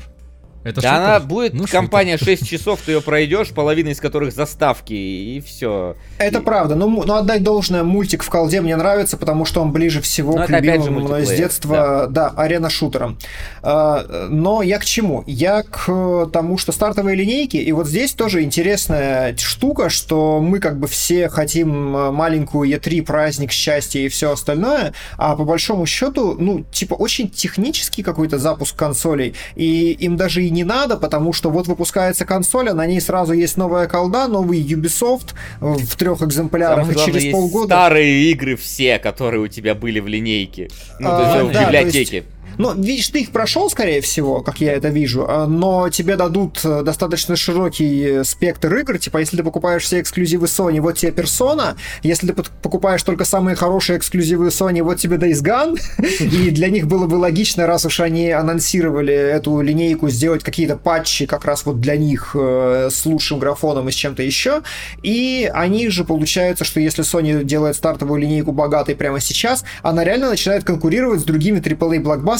[0.64, 1.04] Это Да шутер?
[1.04, 1.80] она будет Ну, шутер.
[1.80, 5.96] компания 6 часов, ты ее пройдешь, половина из которых заставки, и все.
[6.18, 9.72] Это И- правда, ну, ну отдать должное, мультик в колде мне нравится, потому что он
[9.72, 13.18] ближе всего Ну, к любимым мной с детства, да, арена-шутерам.
[13.62, 15.24] А, Но я к чему?
[15.28, 20.80] Я к тому, что стартовые линейки, и вот здесь тоже интересная штука, что мы как
[20.80, 26.36] бы все хотим э, маленькую E3, праздник, счастье и все остальное, а по большому счету,
[26.40, 31.50] ну, типа, очень технический какой-то запуск консолей, и им даже и не надо, потому что
[31.50, 36.86] вот выпускается консоль, а на ней сразу есть новая колда, новый Ubisoft в трех экземплярах,
[36.88, 37.76] Самое и через есть полгода...
[37.76, 40.70] старые игры все, которые у тебя были в линейке.
[41.00, 42.24] Ну, А, есть да, в то библиотеке.
[42.58, 46.60] Ну, видишь, ты их прошел, скорее всего, как я это вижу, а, но тебе дадут
[46.64, 48.98] э, достаточно широкий спектр игр.
[48.98, 51.76] Типа, если ты покупаешь все эксклюзивы Sony, вот тебе Persona.
[52.04, 55.80] Если ты покупаешь только самые хорошие эксклюзивы Sony, вот тебе Days Gone.
[56.20, 61.26] И для них было бы логично, раз уж они анонсировали эту линейку, сделать какие-то патчи
[61.26, 64.62] как раз вот для них э, с лучшим графоном и с чем-то еще.
[65.02, 70.30] И они же, получается, что если Sony делает стартовую линейку богатой прямо сейчас, она реально
[70.30, 71.60] начинает конкурировать с другими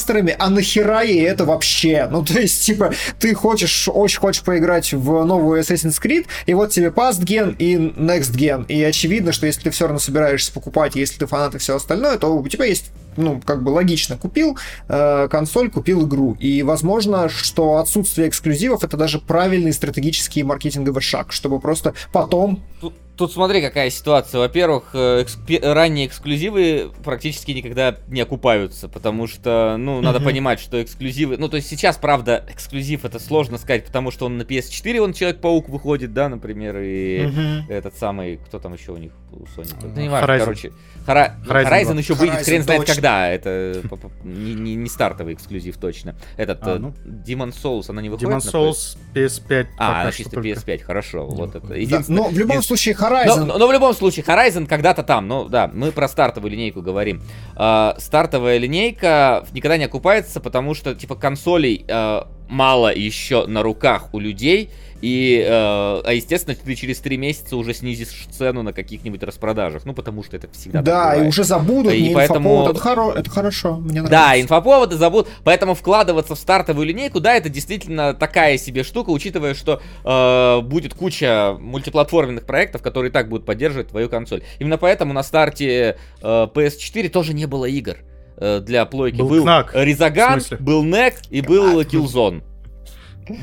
[0.04, 2.08] AAA-блокбастерами, а нахера ей это вообще?
[2.10, 6.72] Ну, то есть, типа, ты хочешь, очень хочешь поиграть в новую Assassin's Creed, и вот
[6.72, 8.66] тебе Past Gen и Next Gen.
[8.68, 12.18] И очевидно, что если ты все равно собираешься покупать, если ты фанат и все остальное,
[12.18, 16.36] то у тебя есть ну, как бы логично, купил э, консоль, купил игру.
[16.40, 22.96] И возможно, что отсутствие эксклюзивов это даже правильный стратегический маркетинговый шаг, чтобы просто потом Тут,
[23.18, 24.40] тут смотри, какая ситуация.
[24.40, 30.24] Во-первых, э, экск- ранние эксклюзивы практически никогда не окупаются, потому что, ну, надо uh-huh.
[30.26, 31.38] понимать, что эксклюзивы...
[31.38, 35.14] Ну, то есть сейчас, правда, эксклюзив это сложно сказать, потому что он на PS4, он
[35.14, 37.70] Человек-паук выходит, да, например, и uh-huh.
[37.70, 38.38] этот самый...
[38.38, 39.74] Кто там еще у них у Sony?
[39.82, 40.72] Ну, не важно, короче.
[41.06, 41.36] Хора...
[41.46, 42.96] Horizon, Horizon еще выйдет, Horizon хрен знает точно.
[42.96, 43.30] когда.
[43.30, 43.82] Это
[44.24, 46.16] не, не, не стартовый эксклюзив точно.
[46.38, 46.94] Этот а, ну.
[47.06, 48.30] Demon Souls, она не выходит?
[48.30, 49.68] Demon Souls PS5.
[49.78, 51.26] А, она чисто PS5, хорошо.
[51.26, 51.68] Вот это.
[51.68, 53.46] Да, но в любом случае Horizon...
[53.46, 55.28] Но, но в любом случае Horizon когда-то там.
[55.28, 57.22] Ну да, мы про стартовую линейку говорим.
[57.56, 64.14] Uh, стартовая линейка никогда не окупается, потому что типа консолей uh, мало еще на руках
[64.14, 64.72] у людей,
[65.04, 69.84] и, э, а естественно, ты через три месяца уже снизишь цену на каких-нибудь распродажах.
[69.84, 72.70] Ну, потому что это всегда Да, и уже забудут, и поэтому...
[72.70, 73.12] это, хоро...
[73.12, 74.12] это хорошо, мне нравится.
[74.12, 75.30] Да, инфоповоды забудут.
[75.44, 80.94] Поэтому вкладываться в стартовую линейку, да, это действительно такая себе штука, учитывая, что э, будет
[80.94, 84.44] куча мультиплатформенных проектов, которые и так будут поддерживать твою консоль.
[84.60, 87.98] Именно поэтому на старте э, PS4 тоже не было игр
[88.38, 89.18] э, для плойки.
[89.18, 92.42] Был, был Резаган, был Нек и был Killzone.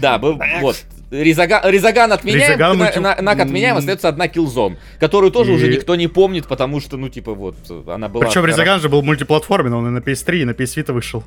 [0.01, 0.77] Да, был, вот,
[1.11, 5.55] Резага, Резаган отменяем, Резаган на, на, Нак отменяем, остается одна киллзон, которую тоже и...
[5.57, 7.57] уже никто не помнит, потому что, ну, типа, вот,
[7.89, 8.27] она была...
[8.27, 11.25] Причем Резаган же был мультиплатформен, он и на PS3, и на PS Vita вышел.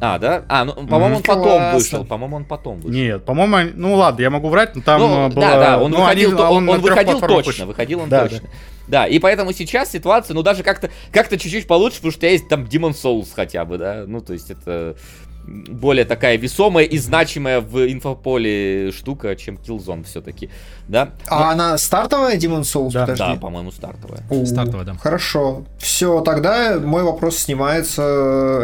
[0.00, 0.44] А, да?
[0.48, 2.04] А, ну, по-моему, он потом вышел.
[2.04, 2.90] По-моему, он потом вышел.
[2.90, 5.40] Нет, по-моему, ну ладно, я могу врать, но там ну, было...
[5.40, 7.66] Да, да, он ну, выходил, они, он, он выходил точно, вышел.
[7.66, 8.40] выходил он да, точно.
[8.40, 8.48] Да.
[8.88, 12.30] да, и поэтому сейчас ситуация, ну, даже как-то как-то чуть-чуть получше, потому что у тебя
[12.32, 14.96] есть там Demon Souls хотя бы, да, ну, то есть это
[15.46, 20.50] более такая весомая и значимая в инфополе штука, чем Killzone все-таки,
[20.88, 21.10] да?
[21.26, 21.48] А Но...
[21.50, 22.92] она стартовая Demon Souls?
[22.92, 23.24] Да, Подожди.
[23.24, 24.22] да по-моему, стартовая.
[24.30, 24.94] У, стартовая, да.
[24.94, 25.64] Хорошо.
[25.78, 28.02] Все, тогда мой вопрос снимается.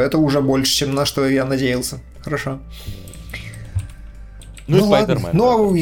[0.00, 2.00] Это уже больше, чем на что я надеялся.
[2.22, 2.58] Хорошо.
[4.66, 5.30] Ну, ну ладно.
[5.32, 5.76] Ну, а у,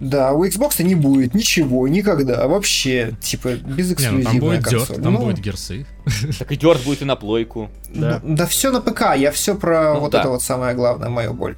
[0.00, 4.64] да, у Xbox не будет ничего, никогда, вообще, типа, без эксклюзивной Не, ну, там будет
[4.64, 4.96] консоль.
[4.96, 5.86] Dirt, там ну, будет герсы.
[6.38, 7.70] Так и Dirt будет и на плойку.
[7.94, 10.20] Да, да все на ПК, я все про ну, вот да.
[10.20, 11.56] это вот самое главное, мою боль.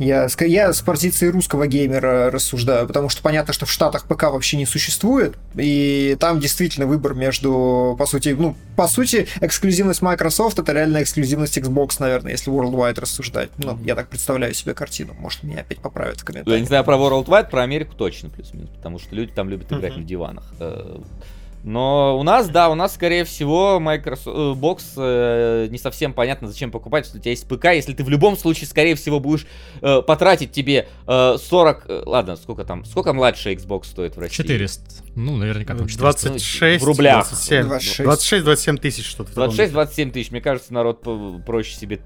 [0.00, 4.56] Я, я с позиции русского геймера рассуждаю, потому что понятно, что в Штатах ПК вообще
[4.56, 10.72] не существует, и там действительно выбор между, по сути, ну, по сути, эксклюзивность Microsoft это
[10.72, 13.50] реально эксклюзивность Xbox, наверное, если Worldwide рассуждать.
[13.58, 15.14] Ну, я так представляю себе картину.
[15.18, 16.56] Может, меня опять поправят в комментариях.
[16.56, 19.92] Я не знаю про Worldwide, про Америку точно плюс-минус, потому что люди там любят играть
[19.92, 19.98] uh-huh.
[19.98, 20.44] на диванах.
[21.62, 26.48] Но у нас, да, у нас, скорее всего, Microsoft э, Box э, не совсем понятно,
[26.48, 29.46] зачем покупать, если у тебя есть ПК, если ты в любом случае, скорее всего, будешь
[29.82, 31.84] э, потратить тебе э, 40...
[31.86, 34.36] Э, ладно, сколько там, сколько младший Xbox стоит в России?
[34.36, 34.84] 400.
[35.16, 36.28] Ну, наверняка там 400.
[36.28, 37.30] 26 в рублях.
[37.30, 39.32] 26-27 тысяч что-то.
[39.32, 40.30] 26-27 тысяч.
[40.30, 41.06] Мне кажется, народ
[41.44, 42.00] проще себе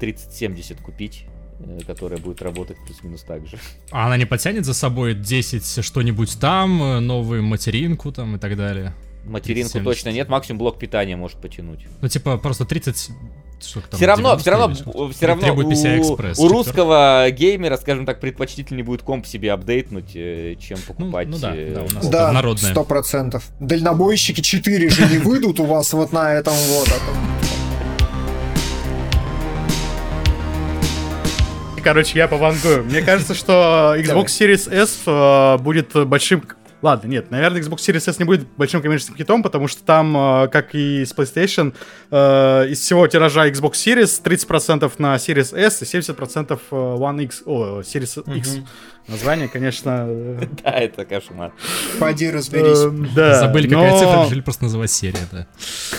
[0.00, 1.26] 30-70 купить.
[1.62, 3.58] Э, которая будет работать плюс-минус так же.
[3.90, 8.56] А она не подтянет за собой 10 что-нибудь там, э, новую материнку там и так
[8.56, 8.94] далее?
[9.26, 11.86] Материнку 30, точно нет, максимум блок питания может потянуть.
[12.00, 13.10] Ну, типа, просто 30
[13.74, 14.74] там, все равно, все равно,
[15.10, 20.78] все равно у, у русского геймера, скажем так, предпочтительнее будет комп себе апдейтнуть, э, чем
[20.78, 21.28] покупать.
[21.28, 22.70] Ну, ну да, да, у нас да, народное.
[22.70, 23.44] Сто процентов.
[23.60, 26.88] Дальнобойщики 4 же не выйдут у вас вот на этом вот.
[31.82, 32.84] Короче, я повангую.
[32.84, 36.42] Мне кажется, что Xbox Series S э, будет большим
[36.82, 40.48] Ладно, нет, наверное, Xbox Series S не будет большим коммерческим хитом, потому что там, э,
[40.48, 41.74] как и с PlayStation,
[42.10, 47.80] э, из всего тиража Xbox Series 30% на Series S и 70% One X, о,
[47.80, 48.48] Series X.
[48.48, 48.66] Mm-hmm.
[49.08, 50.08] Название, конечно...
[50.62, 51.52] Да, это кошмар.
[51.98, 53.12] Пойди разберись.
[53.14, 55.46] Да, Забыли, какая цифра, решили просто называть серия, да.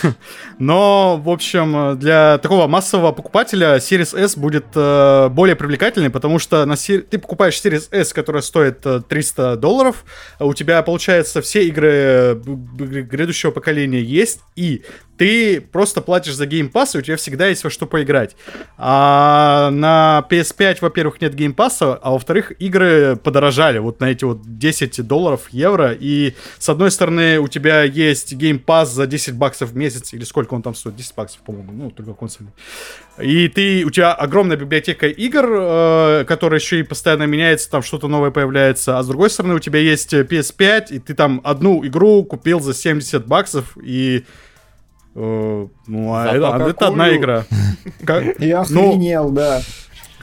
[0.58, 6.64] Но, в общем, для такого массового покупателя Series S будет э, более привлекательный, потому что
[6.64, 10.04] на ты покупаешь Series S, которая стоит 300 э, долларов,
[10.38, 14.82] у тебя, получается, все игры грядущего поколения есть, и
[15.22, 18.34] ты просто платишь за Game Pass, и у тебя всегда есть во что поиграть.
[18.76, 24.40] А на PS5, во-первых, нет Game Pass, а во-вторых, игры подорожали вот на эти вот
[24.42, 29.70] 10 долларов, евро, и с одной стороны у тебя есть Game Pass за 10 баксов
[29.70, 32.52] в месяц, или сколько он там стоит, 10 баксов, по-моему, ну, только консольный.
[33.20, 38.08] И ты, у тебя огромная библиотека игр, э, которая еще и постоянно меняется, там что-то
[38.08, 42.24] новое появляется, а с другой стороны у тебя есть PS5, и ты там одну игру
[42.24, 44.24] купил за 70 баксов, и
[45.14, 47.44] ну, а это, а это одна игра.
[48.38, 49.62] Я ну, охренел, да.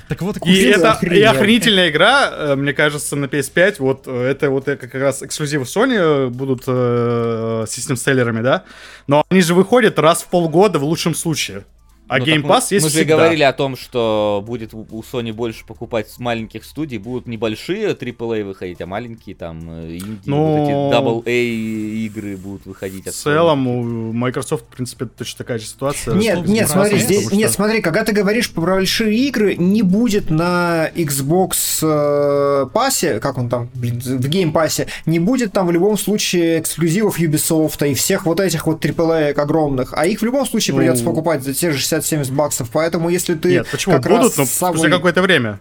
[0.09, 3.75] Так вот, и это и охренительная игра, э, мне кажется, на PS5.
[3.77, 8.63] Вот э, это вот как раз эксклюзивы Sony будут э, систем-селлерами, да.
[9.05, 11.63] Но они же выходят раз в полгода в лучшем случае.
[12.09, 12.91] А ну, Game Pass мы, есть Мы всегда.
[12.91, 17.91] же говорили о том, что будет у Sony больше покупать с маленьких студий, будут небольшие
[17.91, 23.05] AAA выходить, а маленькие там э, инди, ну, вот эти AA игры будут выходить.
[23.05, 26.15] В целом у Microsoft, в принципе, точно такая же ситуация.
[26.15, 27.35] Нет, нет, смотри, здесь, что...
[27.35, 31.53] нет, смотри, когда ты говоришь про большие игры, не будет на Xbox
[31.83, 36.59] э, пассе, как он там, блин, в Game пассе, не будет там в любом случае
[36.59, 40.79] эксклюзивов Ubisoft и всех вот этих вот AAA огромных, а их в любом случае ну...
[40.79, 42.69] придется покупать за те же 60 60-70 баксов.
[42.71, 43.49] Поэтому если ты...
[43.49, 43.95] Нет, почему?
[43.95, 44.77] Как Будут, но самый...
[44.77, 45.59] спустя какое-то время.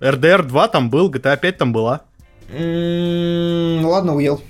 [0.00, 2.02] RDR 2 там был, GTA 5 там была.
[2.50, 4.42] Ну ладно, уел.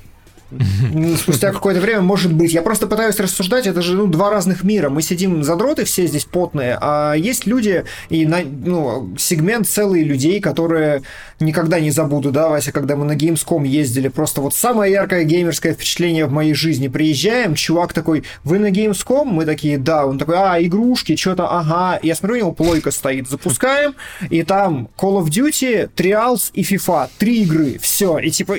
[1.18, 2.52] Спустя какое-то время, может быть.
[2.52, 4.90] Я просто пытаюсь рассуждать, это же ну, два разных мира.
[4.90, 10.40] Мы сидим задроты все здесь потные, а есть люди и на, ну, сегмент целый людей,
[10.40, 11.02] которые
[11.40, 15.74] никогда не забуду, да, Вася, когда мы на Gamescom ездили, просто вот самое яркое геймерское
[15.74, 16.88] впечатление в моей жизни.
[16.88, 19.24] Приезжаем, чувак такой, вы на Gamescom?
[19.24, 20.06] Мы такие, да.
[20.06, 21.98] Он такой, а, игрушки, что-то, ага.
[22.02, 23.28] Я смотрю, у него плойка стоит.
[23.28, 23.94] Запускаем,
[24.30, 27.08] и там Call of Duty, Trials и FIFA.
[27.18, 28.18] Три игры, все.
[28.18, 28.58] И типа,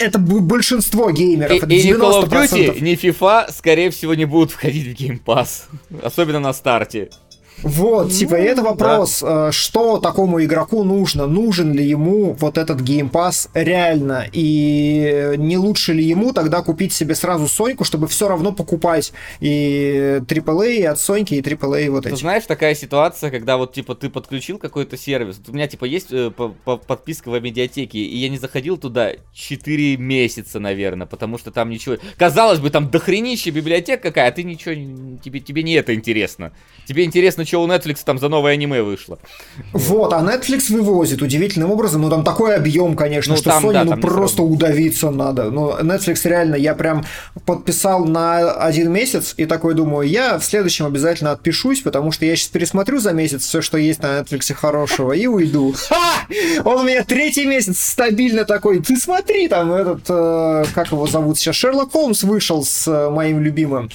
[0.00, 1.52] это большинство геймеров.
[1.52, 5.00] И, это и ни Call of Duty, ни FIFA, скорее всего, не будут входить в
[5.00, 5.64] Game Pass.
[6.02, 7.10] Особенно на старте.
[7.62, 9.48] Вот, ну, типа, это вопрос, да.
[9.48, 15.92] Э, что такому игроку нужно, нужен ли ему вот этот геймпас реально, и не лучше
[15.92, 21.34] ли ему тогда купить себе сразу Соньку, чтобы все равно покупать и AAA от Соньки,
[21.34, 22.14] и AAA вот эти.
[22.14, 26.08] Ты знаешь, такая ситуация, когда вот, типа, ты подключил какой-то сервис, у меня, типа, есть
[26.10, 31.70] э, подписка в медиатеке, и я не заходил туда 4 месяца, наверное, потому что там
[31.70, 31.96] ничего...
[32.16, 34.74] Казалось бы, там дохренища библиотека какая, а ты ничего...
[35.22, 36.52] Тебе, тебе не это интересно.
[36.86, 39.18] Тебе интересно, что у Netflix там за новое аниме вышло.
[39.72, 43.72] Вот, а Netflix вывозит удивительным образом, ну там такой объем, конечно, ну, что там, Sony
[43.72, 45.50] да, ну просто удавиться надо.
[45.50, 47.04] Ну, Netflix реально, я прям
[47.44, 52.36] подписал на один месяц и такой думаю, я в следующем обязательно отпишусь, потому что я
[52.36, 55.74] сейчас пересмотрю за месяц все, что есть на Netflix хорошего, и уйду.
[55.88, 56.26] Ха!
[56.64, 61.36] Он у меня третий месяц стабильно такой, ты смотри, там этот, э, как его зовут
[61.38, 63.90] сейчас, Шерлок Холмс вышел с э, моим любимым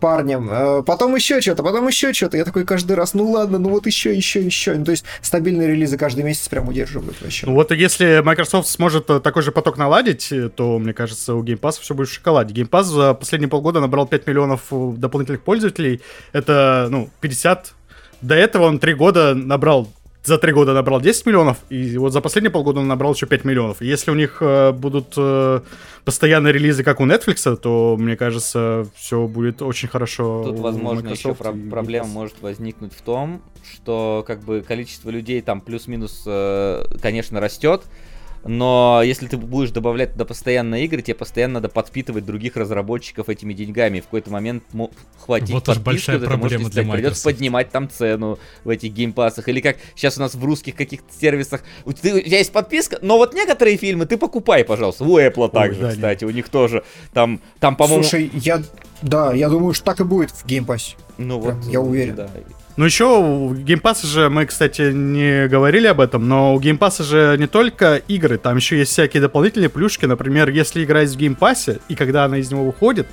[0.00, 2.36] парнем, э, потом еще что-то, потом еще что-то.
[2.36, 4.74] Я такой каждый раз, ну ладно, ну вот еще, еще, еще.
[4.74, 7.46] Ну, то есть стабильные релизы каждый месяц прям удерживают вообще.
[7.46, 11.60] Ну вот если Microsoft сможет э, такой же поток наладить, то, мне кажется, у Game
[11.60, 12.54] Pass все будет в шоколаде.
[12.54, 16.00] Game Pass за последние полгода набрал 5 миллионов э, дополнительных пользователей.
[16.32, 17.74] Это, ну, 50
[18.20, 19.88] до этого он три года набрал
[20.24, 23.44] за три года набрал 10 миллионов, и вот за последние полгода он набрал еще 5
[23.44, 23.80] миллионов.
[23.80, 25.60] если у них э, будут э,
[26.04, 30.44] постоянные релизы, как у Netflix, то, мне кажется, все будет очень хорошо.
[30.44, 33.42] Тут, возможно, еще про- проблема может возникнуть в том,
[33.72, 37.82] что как бы количество людей там плюс-минус, э, конечно, растет,
[38.48, 43.52] но если ты будешь добавлять туда постоянно игры, тебе постоянно надо подпитывать других разработчиков этими
[43.52, 44.00] деньгами.
[44.00, 44.64] В какой-то момент
[45.18, 46.96] хватить вот подписку, большая проблема может, для Microsoft.
[46.96, 49.48] придется поднимать там цену в этих геймпасах.
[49.48, 51.62] Или как сейчас у нас в русских каких-то сервисах.
[51.84, 55.04] У тебя есть подписка, но вот некоторые фильмы ты покупай, пожалуйста.
[55.04, 56.32] У Apple также, да, кстати, нет.
[56.32, 56.84] у них тоже.
[57.12, 58.02] Там, там по-моему...
[58.02, 58.62] Слушай, я...
[59.02, 60.96] Да, я думаю, что так и будет в Game Pass'е.
[61.18, 61.70] Ну Прям, вот.
[61.70, 62.14] Я уверен.
[62.14, 62.30] Да.
[62.78, 66.78] Ну еще у Game Pass же, мы, кстати, не говорили об этом, но у Game
[66.78, 70.06] Pass же не только игры, там еще есть всякие дополнительные плюшки.
[70.06, 73.08] Например, если играть в Game Pass, и когда она из него выходит,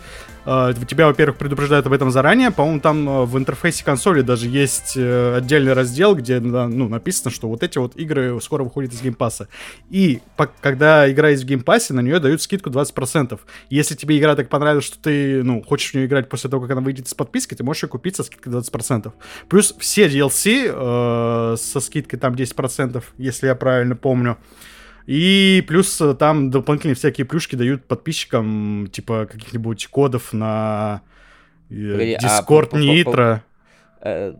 [0.87, 2.51] тебя, во-первых, предупреждают об этом заранее.
[2.51, 7.47] По-моему, там э, в интерфейсе консоли даже есть э, отдельный раздел, где ну, написано, что
[7.49, 9.47] вот эти вот игры скоро выходят из Game Pass'а.
[9.89, 10.21] И
[10.61, 13.39] когда игра есть в Game Pass'е, на нее дают скидку 20%.
[13.69, 16.71] Если тебе игра так понравилась, что ты ну, хочешь в нее играть после того, как
[16.71, 19.11] она выйдет из подписки, ты можешь ее купить со скидкой 20%.
[19.49, 24.37] Плюс все DLC э, со скидкой там 10%, если я правильно помню.
[25.05, 31.01] И плюс э, там дополнительные всякие плюшки дают подписчикам, типа каких-нибудь кодов на
[31.69, 33.39] э, Discord а, Nitro.
[34.01, 34.33] э,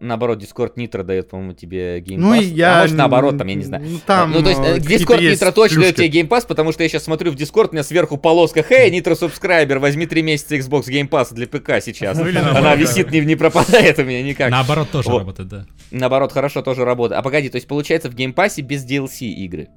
[0.00, 2.20] наоборот, Discord Nitro дает, по-моему, тебе Game Pass.
[2.20, 2.78] Ну, и я...
[2.78, 3.84] А может, наоборот, там, я не знаю.
[3.86, 6.88] Ну, там, ну, то есть, Discord Nitro точно дает тебе Game Pass, потому что я
[6.88, 10.84] сейчас смотрю в Discord, у меня сверху полоска, «Хей, Nitro Subscriber, возьми 3 месяца Xbox
[10.88, 12.16] Game Pass для ПК сейчас».
[12.16, 14.50] Ну, или Она висит, не, не пропадает у меня никак.
[14.50, 15.18] Наоборот тоже Вот.
[15.18, 15.66] работает, да.
[15.90, 17.18] Наоборот, хорошо тоже работает.
[17.18, 19.68] А погоди, то есть, получается, в Game Pass без DLC игры?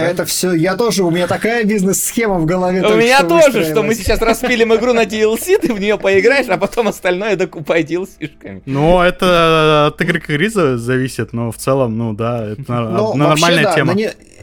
[0.00, 2.82] Это все, я тоже, у меня такая бизнес-схема в голове.
[2.82, 6.46] У меня что тоже, что мы сейчас распилим игру на DLC, ты в нее поиграешь,
[6.48, 8.62] а потом остальное докупай DLC-шками.
[8.66, 13.74] Ну, это от игры к игре зависит, но в целом, ну да, это Ну, нормальная
[13.74, 13.94] тема.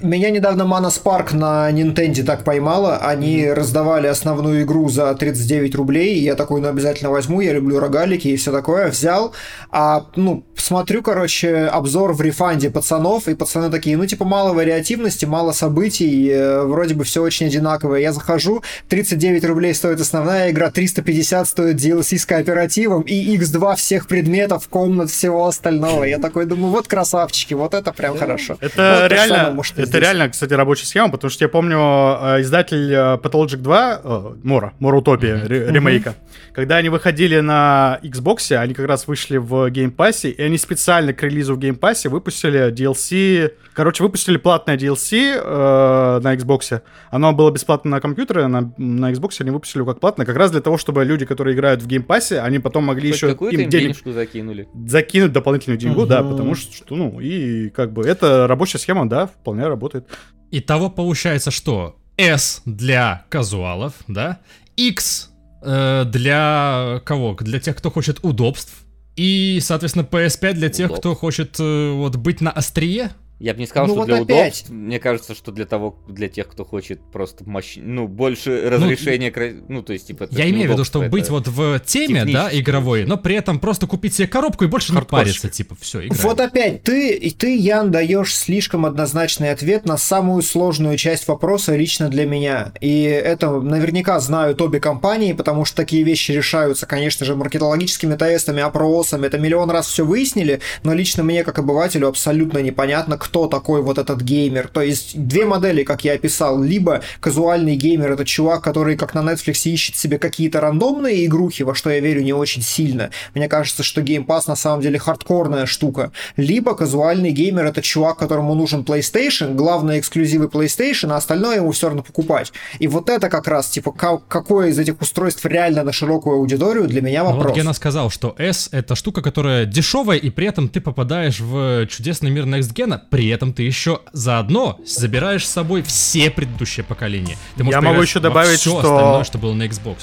[0.01, 2.97] Меня недавно Mana Spark на Nintendo так поймала.
[2.97, 6.15] Они раздавали основную игру за 39 рублей.
[6.15, 7.41] И я такой, ну, обязательно возьму.
[7.41, 8.87] Я люблю рогалики и все такое.
[8.89, 9.33] Взял.
[9.69, 13.27] А, ну, смотрю, короче, обзор в рефанде пацанов.
[13.27, 16.29] И пацаны такие, ну, типа, мало вариативности, мало событий.
[16.29, 17.99] э, Вроде бы все очень одинаковое.
[17.99, 23.03] Я захожу, 39 рублей стоит основная игра, 350 стоит DLC с кооперативом.
[23.03, 26.05] И X2 всех предметов, комнат, всего остального.
[26.05, 28.57] Я такой думаю, вот красавчики, вот это прям хорошо.
[28.61, 31.49] Это Вот же самое реально, может и это реально, кстати, рабочая схема, потому что я
[31.49, 36.15] помню э, издатель э, Pathologic 2, э, Мора, Мора Утопия, ре- ремейка,
[36.53, 41.13] когда они выходили на Xbox, они как раз вышли в Game Pass, и они специально
[41.13, 47.33] к релизу в Game Pass выпустили DLC, короче, выпустили платное DLC э, на Xbox, оно
[47.33, 50.77] было бесплатно на компьютере, на, на Xbox они выпустили как платное, как раз для того,
[50.77, 53.69] чтобы люди, которые играют в Game Pass, они потом могли Хоть еще какую-то им им
[53.69, 54.67] денег денежку закинули.
[54.85, 56.31] закинуть дополнительную деньгу, да, Мгм.
[56.31, 60.07] потому что, ну, и как бы это рабочая схема, да, вполне работает.
[60.51, 64.39] Итого получается, что S для казуалов, да,
[64.77, 65.31] X
[65.63, 67.35] э, для кого?
[67.35, 68.73] Для тех, кто хочет удобств.
[69.15, 70.99] И, соответственно, PS5 для тех, Удобств.
[71.01, 73.11] кто хочет э, вот быть на острие.
[73.41, 74.53] Я бы не сказал, Ну что вот для опять.
[74.53, 74.69] удобств.
[74.69, 79.53] Мне кажется, что для того, для тех, кто хочет просто мощь, ну, больше разрешения, кра-
[79.67, 82.23] ну, то есть, типа, это Я имею в виду, удобство, что быть вот в теме,
[82.25, 86.05] да, игровой, но при этом просто купить себе коробку и больше не париться, типа, все,
[86.05, 86.21] играем.
[86.21, 91.75] Вот опять, ты, и ты, Ян, даешь слишком однозначный ответ на самую сложную часть вопроса
[91.75, 92.73] лично для меня.
[92.79, 98.61] И это наверняка знают обе компании, потому что такие вещи решаются, конечно же, маркетологическими тестами,
[98.61, 99.25] опросами.
[99.25, 103.97] Это миллион раз все выяснили, но лично мне, как обывателю, абсолютно непонятно, кто такой вот
[103.97, 104.67] этот геймер.
[104.67, 106.61] То есть две модели, как я описал.
[106.61, 111.75] Либо казуальный геймер— это чувак, который, как на Netflix, ищет себе какие-то рандомные игрухи, во
[111.75, 113.09] что я верю не очень сильно.
[113.33, 116.11] Мне кажется, что Game Pass на самом деле хардкорная штука.
[116.37, 121.87] Либо казуальный геймер— это чувак, которому нужен PlayStation, главные эксклюзивы PlayStation, а остальное ему все
[121.87, 122.51] равно покупать.
[122.79, 126.87] И вот это как раз, типа, ка- какое из этих устройств реально на широкую аудиторию,
[126.87, 127.47] для меня Ну вопрос.
[127.47, 131.87] Вот Гена сказал, что S это штука, которая дешевая, и при этом ты попадаешь в
[131.87, 137.37] чудесный мир Next Gen, при этом ты еще заодно забираешь с собой все предыдущие поколения.
[137.55, 139.97] Ты можешь Я могу еще добавить, всё что- остальное, что было на Xbox.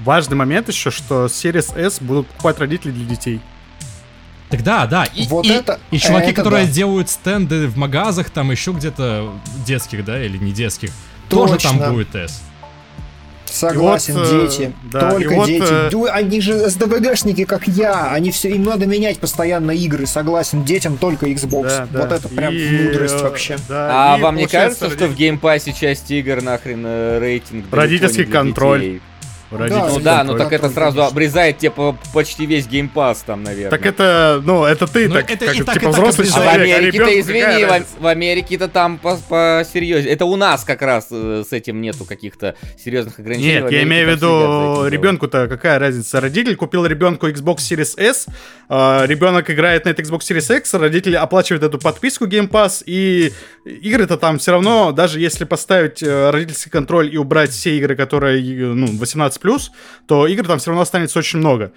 [0.00, 3.40] Важный момент еще, что Series S будут покупать родители для детей.
[4.48, 5.04] Так да, да.
[5.04, 6.72] И, Вот и- это- и чуваки, это которые да.
[6.72, 9.32] делают стенды в магазах, там еще где-то
[9.66, 10.90] детских, да, или не детских,
[11.28, 11.92] тоже там Точно.
[11.92, 12.42] будет S.
[13.50, 14.72] Согласен, И вот, э, дети.
[14.92, 15.64] да, Только вот, дети.
[15.68, 18.10] э, Ду- Они же СДВГшники, как я.
[18.12, 20.06] Они все, им надо менять постоянно игры.
[20.06, 21.62] Согласен, детям только Xbox.
[21.68, 22.00] Да, да.
[22.02, 23.56] Вот это прям И, мудрость э, вообще.
[23.68, 27.66] да, А вам не кажется, что в Game Pass е часть игр нахрен э, рейтинг
[27.72, 28.80] Родительский контроль.
[28.80, 29.00] детей?
[29.58, 33.42] Родительский Ну да, ну так это сразу обрезает тебе по- почти весь Game Pass там,
[33.42, 33.70] наверное.
[33.70, 36.28] Так это, ну, это ты Ну, так, это как, и так, типа и так взрослый
[36.28, 36.56] А в обрезает.
[36.56, 40.12] человек, а Америке-то, ребенку извини, в, в Америке-то там по посерьезнее.
[40.14, 43.60] Это у нас как раз э, с этим нету каких-то серьезных ограничений.
[43.60, 46.20] В Нет, я имею в виду, ребенку-то какая разница?
[46.20, 48.26] Родитель купил ребенку Xbox Series S,
[48.68, 53.32] э, ребенок играет на Xbox Series X, родители оплачивают эту подписку Game Pass, и
[53.64, 58.40] игры-то там все равно, даже если поставить э, родительский контроль и убрать все игры, которые,
[58.74, 59.39] ну, 18+,
[60.06, 61.72] то игр там все равно останется очень много.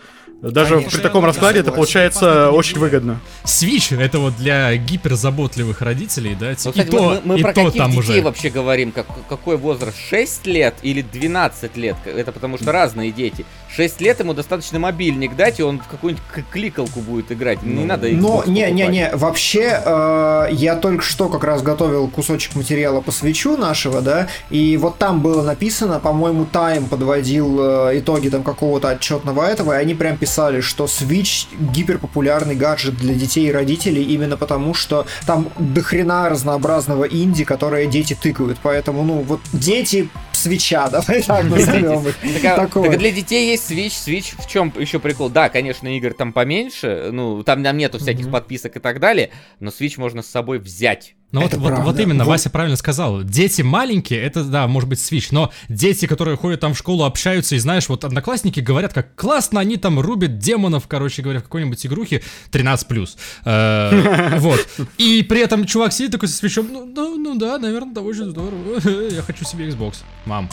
[0.51, 3.21] Даже Конечно, при таком раскладе это получается очень выгодно.
[3.45, 7.53] Switch это вот для гиперзаботливых родителей, да, Ну, и кстати, то, мы, мы и про
[7.53, 8.21] то каких там детей уже.
[8.21, 8.91] вообще говорим?
[8.91, 9.97] Как, какой возраст?
[10.09, 11.95] 6 лет или 12 лет?
[12.05, 13.45] Это потому что разные дети.
[13.73, 17.63] 6 лет ему достаточно мобильник дать, и он в какую-нибудь кликалку будет играть.
[17.63, 23.11] Не надо Но, не-не-не, вообще, э, я только что как раз готовил кусочек материала по
[23.11, 28.89] свечу нашего, да, и вот там было написано, по-моему, Time подводил э, итоги там какого-то
[28.89, 34.37] отчетного этого, и они прям писали, что Switch гиперпопулярный гаджет для детей и родителей именно
[34.37, 41.21] потому, что там дохрена разнообразного инди, которые дети тыкают, поэтому, ну, вот дети свеча, давай
[41.21, 42.41] так назовем их.
[42.41, 43.87] Так, а- так для детей есть Switch.
[44.05, 45.29] Switch в чем еще прикол?
[45.29, 49.69] Да, конечно, игр там поменьше, ну, там, там нету всяких подписок и так далее, но
[49.69, 51.15] Switch можно с собой взять.
[51.33, 51.85] Ну вот, Это вот, правда.
[51.85, 52.29] вот именно, Вот.
[52.29, 53.23] Вася правильно сказал.
[53.23, 57.55] Дети маленькие, это, да, может быть, Switch, но дети, которые ходят там в школу, общаются,
[57.55, 61.83] и знаешь, вот одноклассники говорят, как классно они там рубят демонов, короче говоря, в какой-нибудь
[61.87, 63.09] игрухе 13+.
[63.45, 64.67] Э, Вот.
[64.99, 68.29] И при этом чувак сидит такой со свечом, ну, ну, ну да, наверное, это очень
[68.29, 68.79] здорово.
[69.11, 70.47] Я хочу себе Xbox, мам.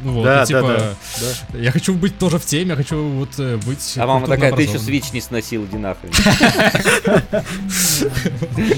[0.00, 0.96] Ну Вот, Да, типа,
[1.54, 4.62] я хочу быть тоже в теме, я хочу вот э, быть А мама такая, ты
[4.62, 5.00] еще образованным».
[5.00, 6.10] Switch не сносил, иди нахрен.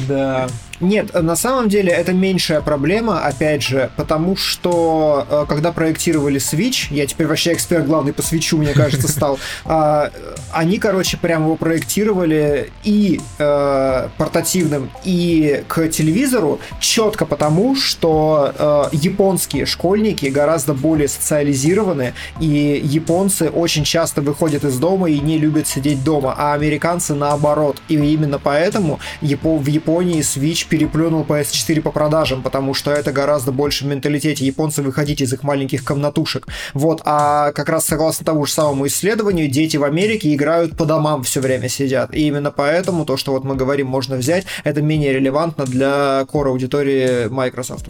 [0.07, 0.49] Да.
[0.81, 6.87] Нет, на самом деле это меньшая проблема, опять же, потому что э, когда проектировали Switch,
[6.91, 10.11] я теперь вообще эксперт главный по свечу, мне кажется, стал, а,
[10.53, 18.97] они, короче, прям его проектировали и э, портативным, и к телевизору четко потому, что э,
[18.97, 25.67] японские школьники гораздо более социализированы, и японцы очень часто выходят из дома и не любят
[25.67, 27.81] сидеть дома, а американцы наоборот.
[27.89, 33.85] И именно поэтому в Японии Switch переплюнул PS4 по продажам, потому что это гораздо больше
[33.85, 34.45] в менталитете.
[34.45, 36.47] Японцы выходить из их маленьких комнатушек.
[36.75, 41.23] Вот, а как раз согласно тому же самому исследованию, дети в Америке играют по домам
[41.23, 42.15] все время сидят.
[42.15, 46.49] И именно поэтому то, что вот мы говорим, можно взять, это менее релевантно для core
[46.49, 47.89] аудитории Microsoft.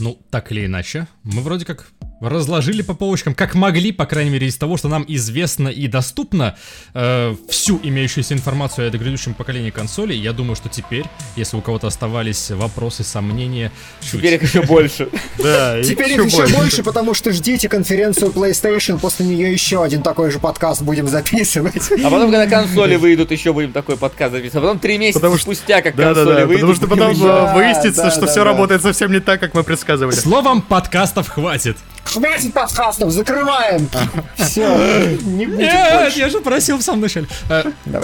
[0.00, 1.86] Ну, так или иначе, мы вроде как
[2.28, 6.56] разложили по полочкам, как могли, по крайней мере, из того, что нам известно и доступно,
[6.94, 10.18] э, всю имеющуюся информацию о грядущем поколении консолей.
[10.18, 11.04] Я думаю, что теперь,
[11.36, 13.70] если у кого-то оставались вопросы, сомнения,
[14.00, 14.20] чуть.
[14.20, 15.08] Теперь их еще больше.
[15.38, 20.30] Да, Теперь их еще больше, потому что ждите конференцию PlayStation, после нее еще один такой
[20.30, 21.90] же подкаст будем записывать.
[21.92, 24.54] А потом, когда консоли выйдут, еще будем такой подкаст записывать.
[24.56, 28.10] А потом три месяца Потому что- спустя, как консоли выйдут, потому что потом э, выяснится,
[28.10, 30.14] что все работает совсем не так, как мы предсказывали.
[30.14, 31.76] Словом, подкастов хватит.
[32.04, 33.88] Хватит подкастов, закрываем!
[34.36, 37.26] Все, не будет Нет, я же просил в самом начале.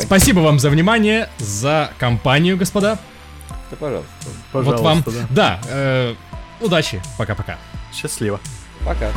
[0.02, 2.98] Спасибо вам за внимание, за компанию, господа.
[3.70, 4.10] Да, пожалуйста.
[4.52, 5.05] вот вам.
[5.31, 6.14] Да, э,
[6.60, 7.01] удачи.
[7.18, 7.56] Пока-пока.
[7.94, 8.40] Счастливо.
[8.85, 9.12] Пока.